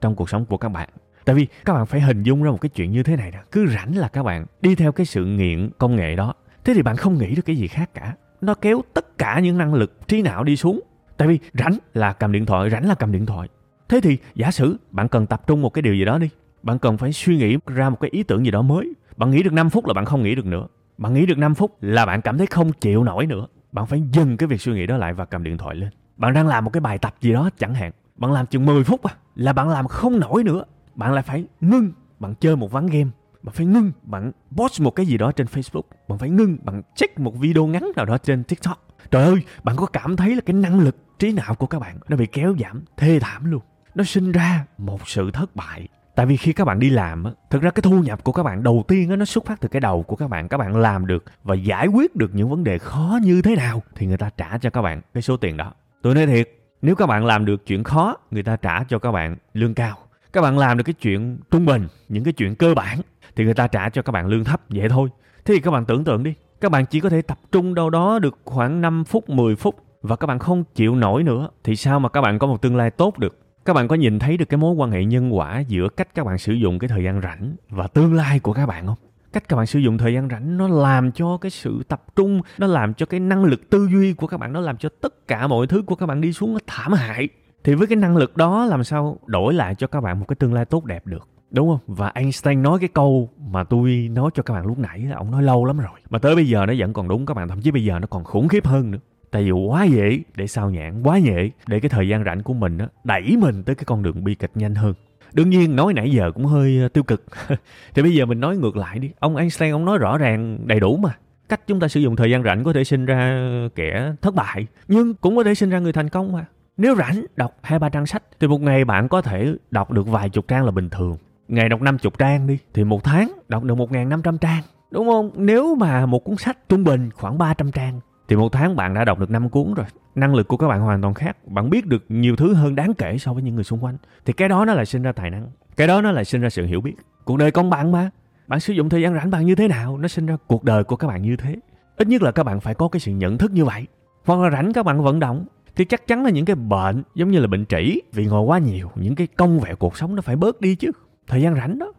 trong 0.00 0.14
cuộc 0.14 0.30
sống 0.30 0.44
của 0.44 0.56
các 0.56 0.68
bạn. 0.68 0.88
Tại 1.24 1.36
vì 1.36 1.46
các 1.64 1.72
bạn 1.72 1.86
phải 1.86 2.00
hình 2.00 2.22
dung 2.22 2.42
ra 2.42 2.50
một 2.50 2.60
cái 2.60 2.68
chuyện 2.68 2.92
như 2.92 3.02
thế 3.02 3.16
này 3.16 3.30
nè. 3.30 3.38
Cứ 3.52 3.66
rảnh 3.66 3.96
là 3.96 4.08
các 4.08 4.22
bạn 4.22 4.46
đi 4.60 4.74
theo 4.74 4.92
cái 4.92 5.06
sự 5.06 5.24
nghiện 5.24 5.70
công 5.78 5.96
nghệ 5.96 6.16
đó. 6.16 6.34
Thế 6.64 6.74
thì 6.74 6.82
bạn 6.82 6.96
không 6.96 7.18
nghĩ 7.18 7.34
được 7.34 7.42
cái 7.42 7.56
gì 7.56 7.66
khác 7.66 7.90
cả. 7.94 8.14
Nó 8.40 8.54
kéo 8.54 8.82
tất 8.94 9.18
cả 9.18 9.40
những 9.40 9.58
năng 9.58 9.74
lực 9.74 10.08
trí 10.08 10.22
não 10.22 10.44
đi 10.44 10.56
xuống. 10.56 10.80
Tại 11.16 11.28
vì 11.28 11.38
rảnh 11.54 11.78
là 11.94 12.12
cầm 12.12 12.32
điện 12.32 12.46
thoại, 12.46 12.70
rảnh 12.70 12.88
là 12.88 12.94
cầm 12.94 13.12
điện 13.12 13.26
thoại. 13.26 13.48
Thế 13.88 14.00
thì 14.00 14.18
giả 14.34 14.50
sử 14.50 14.76
bạn 14.90 15.08
cần 15.08 15.26
tập 15.26 15.46
trung 15.46 15.62
một 15.62 15.70
cái 15.70 15.82
điều 15.82 15.94
gì 15.94 16.04
đó 16.04 16.18
đi. 16.18 16.28
Bạn 16.62 16.78
cần 16.78 16.98
phải 16.98 17.12
suy 17.12 17.36
nghĩ 17.36 17.56
ra 17.66 17.90
một 17.90 18.00
cái 18.00 18.10
ý 18.10 18.22
tưởng 18.22 18.44
gì 18.44 18.50
đó 18.50 18.62
mới. 18.62 18.92
Bạn 19.16 19.30
nghĩ 19.30 19.42
được 19.42 19.52
5 19.52 19.70
phút 19.70 19.86
là 19.86 19.94
bạn 19.94 20.04
không 20.04 20.22
nghĩ 20.22 20.34
được 20.34 20.46
nữa. 20.46 20.66
Bạn 20.98 21.14
nghĩ 21.14 21.26
được 21.26 21.38
5 21.38 21.54
phút 21.54 21.82
là 21.82 22.06
bạn 22.06 22.22
cảm 22.22 22.38
thấy 22.38 22.46
không 22.46 22.72
chịu 22.72 23.04
nổi 23.04 23.26
nữa. 23.26 23.46
Bạn 23.72 23.86
phải 23.86 24.02
dừng 24.12 24.36
cái 24.36 24.46
việc 24.46 24.60
suy 24.60 24.72
nghĩ 24.72 24.86
đó 24.86 24.96
lại 24.96 25.14
và 25.14 25.24
cầm 25.24 25.42
điện 25.42 25.58
thoại 25.58 25.76
lên. 25.76 25.90
Bạn 26.16 26.34
đang 26.34 26.46
làm 26.46 26.64
một 26.64 26.70
cái 26.70 26.80
bài 26.80 26.98
tập 26.98 27.14
gì 27.20 27.32
đó 27.32 27.50
chẳng 27.58 27.74
hạn 27.74 27.92
bạn 28.18 28.32
làm 28.32 28.46
chừng 28.46 28.66
10 28.66 28.84
phút 28.84 29.02
à, 29.02 29.14
là 29.34 29.52
bạn 29.52 29.68
làm 29.68 29.88
không 29.88 30.20
nổi 30.20 30.44
nữa. 30.44 30.64
Bạn 30.94 31.12
lại 31.12 31.22
phải 31.22 31.44
ngưng, 31.60 31.92
bạn 32.18 32.34
chơi 32.40 32.56
một 32.56 32.72
ván 32.72 32.86
game. 32.86 33.10
Bạn 33.42 33.54
phải 33.54 33.66
ngưng, 33.66 33.92
bạn 34.02 34.32
post 34.56 34.80
một 34.80 34.90
cái 34.90 35.06
gì 35.06 35.18
đó 35.18 35.32
trên 35.32 35.46
Facebook. 35.46 35.82
Bạn 36.08 36.18
phải 36.18 36.30
ngưng, 36.30 36.58
bạn 36.62 36.82
check 36.94 37.20
một 37.20 37.38
video 37.38 37.66
ngắn 37.66 37.90
nào 37.96 38.06
đó 38.06 38.18
trên 38.18 38.44
TikTok. 38.44 38.86
Trời 39.10 39.24
ơi, 39.24 39.36
bạn 39.64 39.76
có 39.76 39.86
cảm 39.86 40.16
thấy 40.16 40.34
là 40.34 40.40
cái 40.46 40.54
năng 40.54 40.80
lực 40.80 40.96
trí 41.18 41.32
não 41.32 41.54
của 41.54 41.66
các 41.66 41.78
bạn 41.78 41.98
nó 42.08 42.16
bị 42.16 42.26
kéo 42.26 42.54
giảm 42.60 42.82
thê 42.96 43.18
thảm 43.20 43.50
luôn. 43.50 43.62
Nó 43.94 44.04
sinh 44.04 44.32
ra 44.32 44.64
một 44.78 45.08
sự 45.08 45.30
thất 45.30 45.56
bại. 45.56 45.88
Tại 46.18 46.26
vì 46.26 46.36
khi 46.36 46.52
các 46.52 46.64
bạn 46.64 46.78
đi 46.78 46.90
làm, 46.90 47.24
thực 47.50 47.62
ra 47.62 47.70
cái 47.70 47.82
thu 47.82 48.02
nhập 48.02 48.24
của 48.24 48.32
các 48.32 48.42
bạn 48.42 48.62
đầu 48.62 48.84
tiên 48.88 49.18
nó 49.18 49.24
xuất 49.24 49.46
phát 49.46 49.60
từ 49.60 49.68
cái 49.68 49.80
đầu 49.80 50.02
của 50.02 50.16
các 50.16 50.30
bạn. 50.30 50.48
Các 50.48 50.58
bạn 50.58 50.76
làm 50.76 51.06
được 51.06 51.24
và 51.44 51.54
giải 51.54 51.86
quyết 51.86 52.16
được 52.16 52.30
những 52.34 52.48
vấn 52.48 52.64
đề 52.64 52.78
khó 52.78 53.18
như 53.22 53.42
thế 53.42 53.56
nào 53.56 53.82
thì 53.94 54.06
người 54.06 54.16
ta 54.16 54.30
trả 54.36 54.58
cho 54.58 54.70
các 54.70 54.82
bạn 54.82 55.00
cái 55.14 55.22
số 55.22 55.36
tiền 55.36 55.56
đó. 55.56 55.72
Tôi 56.02 56.14
nói 56.14 56.26
thiệt, 56.26 56.50
nếu 56.82 56.94
các 56.94 57.06
bạn 57.06 57.26
làm 57.26 57.44
được 57.44 57.66
chuyện 57.66 57.84
khó, 57.84 58.16
người 58.30 58.42
ta 58.42 58.56
trả 58.56 58.84
cho 58.84 58.98
các 58.98 59.12
bạn 59.12 59.36
lương 59.52 59.74
cao. 59.74 59.96
Các 60.32 60.40
bạn 60.40 60.58
làm 60.58 60.76
được 60.76 60.84
cái 60.84 60.94
chuyện 60.94 61.38
trung 61.50 61.66
bình, 61.66 61.86
những 62.08 62.24
cái 62.24 62.32
chuyện 62.32 62.54
cơ 62.54 62.74
bản 62.74 62.98
thì 63.36 63.44
người 63.44 63.54
ta 63.54 63.66
trả 63.66 63.88
cho 63.88 64.02
các 64.02 64.12
bạn 64.12 64.26
lương 64.26 64.44
thấp 64.44 64.60
vậy 64.68 64.88
thôi. 64.88 65.08
Thế 65.44 65.54
thì 65.54 65.60
các 65.60 65.70
bạn 65.70 65.84
tưởng 65.84 66.04
tượng 66.04 66.22
đi, 66.22 66.34
các 66.60 66.70
bạn 66.70 66.86
chỉ 66.86 67.00
có 67.00 67.08
thể 67.08 67.22
tập 67.22 67.38
trung 67.52 67.74
đâu 67.74 67.90
đó 67.90 68.18
được 68.18 68.38
khoảng 68.44 68.80
5 68.80 69.04
phút, 69.04 69.28
10 69.28 69.56
phút 69.56 69.74
và 70.02 70.16
các 70.16 70.26
bạn 70.26 70.38
không 70.38 70.64
chịu 70.74 70.94
nổi 70.94 71.22
nữa 71.22 71.48
thì 71.64 71.76
sao 71.76 72.00
mà 72.00 72.08
các 72.08 72.20
bạn 72.20 72.38
có 72.38 72.46
một 72.46 72.62
tương 72.62 72.76
lai 72.76 72.90
tốt 72.90 73.18
được? 73.18 73.47
Các 73.64 73.74
bạn 73.74 73.88
có 73.88 73.96
nhìn 73.96 74.18
thấy 74.18 74.36
được 74.36 74.48
cái 74.48 74.58
mối 74.58 74.74
quan 74.74 74.90
hệ 74.90 75.04
nhân 75.04 75.36
quả 75.36 75.60
giữa 75.60 75.88
cách 75.88 76.14
các 76.14 76.26
bạn 76.26 76.38
sử 76.38 76.52
dụng 76.52 76.78
cái 76.78 76.88
thời 76.88 77.04
gian 77.04 77.20
rảnh 77.20 77.56
và 77.70 77.86
tương 77.86 78.14
lai 78.14 78.38
của 78.38 78.52
các 78.52 78.66
bạn 78.66 78.86
không? 78.86 78.96
cách 79.32 79.48
các 79.48 79.56
bạn 79.56 79.66
sử 79.66 79.78
dụng 79.78 79.98
thời 79.98 80.14
gian 80.14 80.28
rảnh 80.28 80.56
nó 80.56 80.68
làm 80.68 81.12
cho 81.12 81.36
cái 81.36 81.50
sự 81.50 81.82
tập 81.88 82.02
trung, 82.16 82.40
nó 82.58 82.66
làm 82.66 82.94
cho 82.94 83.06
cái 83.06 83.20
năng 83.20 83.44
lực 83.44 83.70
tư 83.70 83.88
duy 83.92 84.12
của 84.12 84.26
các 84.26 84.40
bạn, 84.40 84.52
nó 84.52 84.60
làm 84.60 84.76
cho 84.76 84.88
tất 85.00 85.28
cả 85.28 85.46
mọi 85.46 85.66
thứ 85.66 85.82
của 85.82 85.94
các 85.94 86.06
bạn 86.06 86.20
đi 86.20 86.32
xuống 86.32 86.52
nó 86.52 86.58
thảm 86.66 86.92
hại. 86.92 87.28
Thì 87.64 87.74
với 87.74 87.86
cái 87.86 87.96
năng 87.96 88.16
lực 88.16 88.36
đó 88.36 88.64
làm 88.64 88.84
sao 88.84 89.18
đổi 89.26 89.54
lại 89.54 89.74
cho 89.74 89.86
các 89.86 90.00
bạn 90.00 90.20
một 90.20 90.24
cái 90.28 90.36
tương 90.36 90.54
lai 90.54 90.64
tốt 90.64 90.84
đẹp 90.84 91.06
được, 91.06 91.28
đúng 91.50 91.68
không? 91.68 91.96
Và 91.96 92.08
Einstein 92.08 92.62
nói 92.62 92.78
cái 92.78 92.88
câu 92.88 93.30
mà 93.50 93.64
tôi 93.64 94.08
nói 94.12 94.30
cho 94.34 94.42
các 94.42 94.54
bạn 94.54 94.66
lúc 94.66 94.78
nãy 94.78 94.98
là 94.98 95.16
ông 95.16 95.30
nói 95.30 95.42
lâu 95.42 95.64
lắm 95.64 95.78
rồi. 95.78 96.00
Mà 96.10 96.18
tới 96.18 96.34
bây 96.34 96.48
giờ 96.48 96.66
nó 96.66 96.74
vẫn 96.78 96.92
còn 96.92 97.08
đúng 97.08 97.26
các 97.26 97.34
bạn, 97.34 97.48
thậm 97.48 97.60
chí 97.60 97.70
bây 97.70 97.84
giờ 97.84 97.98
nó 97.98 98.06
còn 98.06 98.24
khủng 98.24 98.48
khiếp 98.48 98.66
hơn 98.66 98.90
nữa 98.90 98.98
tại 99.30 99.44
vì 99.44 99.50
quá 99.50 99.84
dễ 99.84 100.18
để 100.36 100.46
sao 100.46 100.70
nhãn 100.70 101.02
quá 101.02 101.16
dễ 101.16 101.50
để 101.66 101.80
cái 101.80 101.88
thời 101.88 102.08
gian 102.08 102.24
rảnh 102.24 102.42
của 102.42 102.54
mình 102.54 102.78
á, 102.78 102.86
đẩy 103.04 103.36
mình 103.38 103.62
tới 103.62 103.74
cái 103.74 103.84
con 103.84 104.02
đường 104.02 104.24
bi 104.24 104.34
kịch 104.34 104.50
nhanh 104.54 104.74
hơn. 104.74 104.94
Đương 105.32 105.50
nhiên, 105.50 105.76
nói 105.76 105.92
nãy 105.94 106.10
giờ 106.10 106.32
cũng 106.34 106.44
hơi 106.44 106.78
ờ, 106.82 106.88
tiêu 106.88 107.04
cực. 107.04 107.24
Thì 107.94 108.02
bây 108.02 108.14
giờ 108.14 108.26
mình 108.26 108.40
nói 108.40 108.56
ngược 108.56 108.76
lại 108.76 108.98
đi. 108.98 109.10
Ông 109.18 109.36
Einstein, 109.36 109.72
ông 109.72 109.84
nói 109.84 109.98
rõ 109.98 110.18
ràng, 110.18 110.58
đầy 110.64 110.80
đủ 110.80 110.96
mà. 110.96 111.10
Cách 111.48 111.60
chúng 111.66 111.80
ta 111.80 111.88
sử 111.88 112.00
dụng 112.00 112.16
thời 112.16 112.30
gian 112.30 112.42
rảnh 112.42 112.64
có 112.64 112.72
thể 112.72 112.84
sinh 112.84 113.06
ra 113.06 113.48
kẻ 113.74 114.12
thất 114.22 114.34
bại, 114.34 114.66
nhưng 114.88 115.14
cũng 115.14 115.36
có 115.36 115.44
thể 115.44 115.54
sinh 115.54 115.70
ra 115.70 115.78
người 115.78 115.92
thành 115.92 116.08
công 116.08 116.32
mà. 116.32 116.44
Nếu 116.76 116.96
rảnh, 116.96 117.24
đọc 117.36 117.56
hai, 117.62 117.78
ba 117.78 117.88
trang 117.88 118.06
sách, 118.06 118.22
thì 118.40 118.46
một 118.46 118.60
ngày 118.60 118.84
bạn 118.84 119.08
có 119.08 119.22
thể 119.22 119.54
đọc 119.70 119.90
được 119.90 120.06
vài 120.06 120.28
chục 120.28 120.48
trang 120.48 120.64
là 120.64 120.70
bình 120.70 120.90
thường. 120.90 121.16
Ngày 121.48 121.68
đọc 121.68 121.82
năm 121.82 121.98
chục 121.98 122.18
trang 122.18 122.46
đi, 122.46 122.58
thì 122.74 122.84
một 122.84 123.04
tháng 123.04 123.32
đọc 123.48 123.64
được 123.64 123.74
một 123.74 123.92
ngàn 123.92 124.08
năm 124.08 124.22
trăm 124.22 124.38
trang. 124.38 124.62
Đúng 124.90 125.08
không? 125.08 125.30
Nếu 125.36 125.74
mà 125.74 126.06
một 126.06 126.24
cuốn 126.24 126.36
sách 126.36 126.68
trung 126.68 126.84
bình 126.84 127.10
khoảng 127.14 127.38
300 127.38 127.72
trang 127.72 128.00
thì 128.28 128.36
một 128.36 128.52
tháng 128.52 128.76
bạn 128.76 128.94
đã 128.94 129.04
đọc 129.04 129.18
được 129.18 129.30
5 129.30 129.48
cuốn 129.48 129.74
rồi. 129.74 129.86
Năng 130.14 130.34
lực 130.34 130.48
của 130.48 130.56
các 130.56 130.68
bạn 130.68 130.80
hoàn 130.80 131.02
toàn 131.02 131.14
khác. 131.14 131.36
Bạn 131.46 131.70
biết 131.70 131.86
được 131.86 132.04
nhiều 132.08 132.36
thứ 132.36 132.54
hơn 132.54 132.74
đáng 132.74 132.94
kể 132.94 133.18
so 133.18 133.32
với 133.32 133.42
những 133.42 133.54
người 133.54 133.64
xung 133.64 133.84
quanh. 133.84 133.96
Thì 134.24 134.32
cái 134.32 134.48
đó 134.48 134.64
nó 134.64 134.74
lại 134.74 134.86
sinh 134.86 135.02
ra 135.02 135.12
tài 135.12 135.30
năng. 135.30 135.50
Cái 135.76 135.86
đó 135.86 136.00
nó 136.00 136.12
lại 136.12 136.24
sinh 136.24 136.40
ra 136.40 136.50
sự 136.50 136.66
hiểu 136.66 136.80
biết. 136.80 136.94
Cuộc 137.24 137.36
đời 137.36 137.50
công 137.50 137.70
bằng 137.70 137.92
mà. 137.92 138.10
Bạn 138.46 138.60
sử 138.60 138.72
dụng 138.72 138.88
thời 138.88 139.02
gian 139.02 139.14
rảnh 139.14 139.30
bạn 139.30 139.46
như 139.46 139.54
thế 139.54 139.68
nào, 139.68 139.98
nó 139.98 140.08
sinh 140.08 140.26
ra 140.26 140.36
cuộc 140.46 140.64
đời 140.64 140.84
của 140.84 140.96
các 140.96 141.08
bạn 141.08 141.22
như 141.22 141.36
thế. 141.36 141.56
Ít 141.96 142.08
nhất 142.08 142.22
là 142.22 142.30
các 142.30 142.42
bạn 142.42 142.60
phải 142.60 142.74
có 142.74 142.88
cái 142.88 143.00
sự 143.00 143.12
nhận 143.12 143.38
thức 143.38 143.52
như 143.52 143.64
vậy. 143.64 143.86
Hoặc 144.24 144.40
là 144.40 144.50
rảnh 144.50 144.72
các 144.72 144.82
bạn 144.82 145.02
vận 145.02 145.20
động. 145.20 145.46
Thì 145.76 145.84
chắc 145.84 146.06
chắn 146.06 146.24
là 146.24 146.30
những 146.30 146.44
cái 146.44 146.56
bệnh, 146.56 147.02
giống 147.14 147.30
như 147.30 147.40
là 147.40 147.46
bệnh 147.46 147.66
trĩ, 147.66 148.00
vì 148.12 148.26
ngồi 148.26 148.42
quá 148.42 148.58
nhiều, 148.58 148.90
những 148.94 149.14
cái 149.14 149.26
công 149.26 149.60
vẹo 149.60 149.76
cuộc 149.76 149.96
sống 149.96 150.14
nó 150.14 150.22
phải 150.22 150.36
bớt 150.36 150.60
đi 150.60 150.74
chứ. 150.74 150.90
Thời 151.26 151.42
gian 151.42 151.54
rảnh 151.54 151.78
đó. 151.78 151.92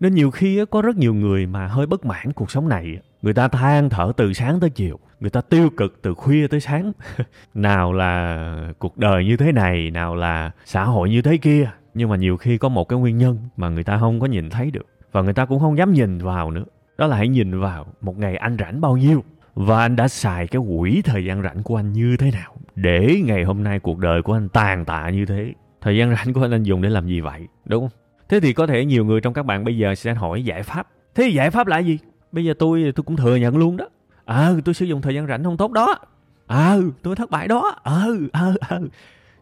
Nên 0.00 0.14
nhiều 0.14 0.30
khi 0.30 0.64
có 0.70 0.82
rất 0.82 0.96
nhiều 0.96 1.14
người 1.14 1.46
mà 1.46 1.66
hơi 1.66 1.86
bất 1.86 2.04
mãn 2.04 2.32
cuộc 2.32 2.50
sống 2.50 2.68
này 2.68 2.98
người 3.24 3.34
ta 3.34 3.48
than 3.48 3.88
thở 3.88 4.12
từ 4.16 4.32
sáng 4.32 4.60
tới 4.60 4.70
chiều, 4.70 4.98
người 5.20 5.30
ta 5.30 5.40
tiêu 5.40 5.70
cực 5.76 6.02
từ 6.02 6.14
khuya 6.14 6.46
tới 6.46 6.60
sáng. 6.60 6.92
Nào 7.54 7.92
là 7.92 8.72
cuộc 8.78 8.98
đời 8.98 9.24
như 9.24 9.36
thế 9.36 9.52
này, 9.52 9.90
nào 9.90 10.14
là 10.14 10.50
xã 10.64 10.84
hội 10.84 11.10
như 11.10 11.22
thế 11.22 11.36
kia, 11.36 11.70
nhưng 11.94 12.08
mà 12.08 12.16
nhiều 12.16 12.36
khi 12.36 12.58
có 12.58 12.68
một 12.68 12.88
cái 12.88 12.98
nguyên 12.98 13.18
nhân 13.18 13.38
mà 13.56 13.68
người 13.68 13.84
ta 13.84 13.98
không 13.98 14.20
có 14.20 14.26
nhìn 14.26 14.50
thấy 14.50 14.70
được, 14.70 14.86
và 15.12 15.22
người 15.22 15.32
ta 15.32 15.44
cũng 15.44 15.60
không 15.60 15.78
dám 15.78 15.92
nhìn 15.92 16.18
vào 16.18 16.50
nữa. 16.50 16.64
Đó 16.98 17.06
là 17.06 17.16
hãy 17.16 17.28
nhìn 17.28 17.60
vào 17.60 17.86
một 18.00 18.18
ngày 18.18 18.36
anh 18.36 18.56
rảnh 18.58 18.80
bao 18.80 18.96
nhiêu, 18.96 19.24
và 19.54 19.80
anh 19.80 19.96
đã 19.96 20.08
xài 20.08 20.46
cái 20.46 20.62
quỹ 20.78 21.02
thời 21.02 21.24
gian 21.24 21.42
rảnh 21.42 21.62
của 21.62 21.76
anh 21.76 21.92
như 21.92 22.16
thế 22.16 22.30
nào, 22.30 22.54
để 22.74 23.22
ngày 23.24 23.44
hôm 23.44 23.62
nay 23.62 23.78
cuộc 23.78 23.98
đời 23.98 24.22
của 24.22 24.32
anh 24.32 24.48
tàn 24.48 24.84
tạ 24.84 25.08
như 25.08 25.26
thế. 25.26 25.52
Thời 25.80 25.96
gian 25.96 26.14
rảnh 26.16 26.34
của 26.34 26.42
anh 26.42 26.50
anh 26.50 26.62
dùng 26.62 26.82
để 26.82 26.88
làm 26.88 27.06
gì 27.06 27.20
vậy? 27.20 27.48
Đúng 27.64 27.88
không? 27.88 27.98
Thế 28.28 28.40
thì 28.40 28.52
có 28.52 28.66
thể 28.66 28.84
nhiều 28.84 29.04
người 29.04 29.20
trong 29.20 29.34
các 29.34 29.46
bạn 29.46 29.64
bây 29.64 29.78
giờ 29.78 29.94
sẽ 29.94 30.14
hỏi 30.14 30.44
giải 30.44 30.62
pháp. 30.62 30.88
Thế 31.14 31.28
giải 31.28 31.50
pháp 31.50 31.66
là 31.66 31.78
gì? 31.78 31.98
Bây 32.34 32.44
giờ 32.44 32.54
tôi 32.58 32.92
tôi 32.94 33.04
cũng 33.04 33.16
thừa 33.16 33.36
nhận 33.36 33.56
luôn 33.56 33.76
đó. 33.76 33.88
Ờ 34.24 34.56
à, 34.56 34.60
tôi 34.64 34.74
sử 34.74 34.86
dụng 34.86 35.02
thời 35.02 35.14
gian 35.14 35.26
rảnh 35.26 35.44
không 35.44 35.56
tốt 35.56 35.72
đó. 35.72 35.98
Ờ 36.46 36.56
à, 36.56 36.78
tôi 37.02 37.16
thất 37.16 37.30
bại 37.30 37.48
đó. 37.48 37.76
Ờ 37.82 38.16
ờ 38.32 38.54
ờ. 38.60 38.80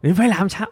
Thì 0.03 0.13
phải 0.13 0.29
làm 0.29 0.49
sao? 0.49 0.67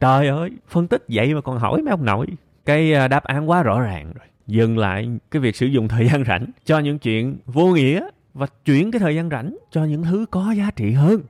Trời 0.00 0.28
ơi 0.28 0.50
phân 0.68 0.88
tích 0.88 1.04
vậy 1.08 1.34
mà 1.34 1.40
còn 1.40 1.58
hỏi 1.58 1.82
mấy 1.82 1.90
ông 1.90 2.04
nội. 2.04 2.26
Cái 2.64 2.94
à, 2.94 3.08
đáp 3.08 3.24
án 3.24 3.50
quá 3.50 3.62
rõ 3.62 3.80
ràng 3.80 4.04
rồi. 4.04 4.26
Dừng 4.46 4.78
lại 4.78 5.08
cái 5.30 5.42
việc 5.42 5.56
sử 5.56 5.66
dụng 5.66 5.88
thời 5.88 6.08
gian 6.08 6.24
rảnh 6.24 6.46
cho 6.64 6.78
những 6.78 6.98
chuyện 6.98 7.38
vô 7.46 7.66
nghĩa 7.66 8.08
và 8.34 8.46
chuyển 8.64 8.90
cái 8.90 9.00
thời 9.00 9.14
gian 9.14 9.30
rảnh 9.30 9.56
cho 9.70 9.84
những 9.84 10.02
thứ 10.02 10.26
có 10.30 10.54
giá 10.58 10.70
trị 10.76 10.92
hơn. 10.92 11.20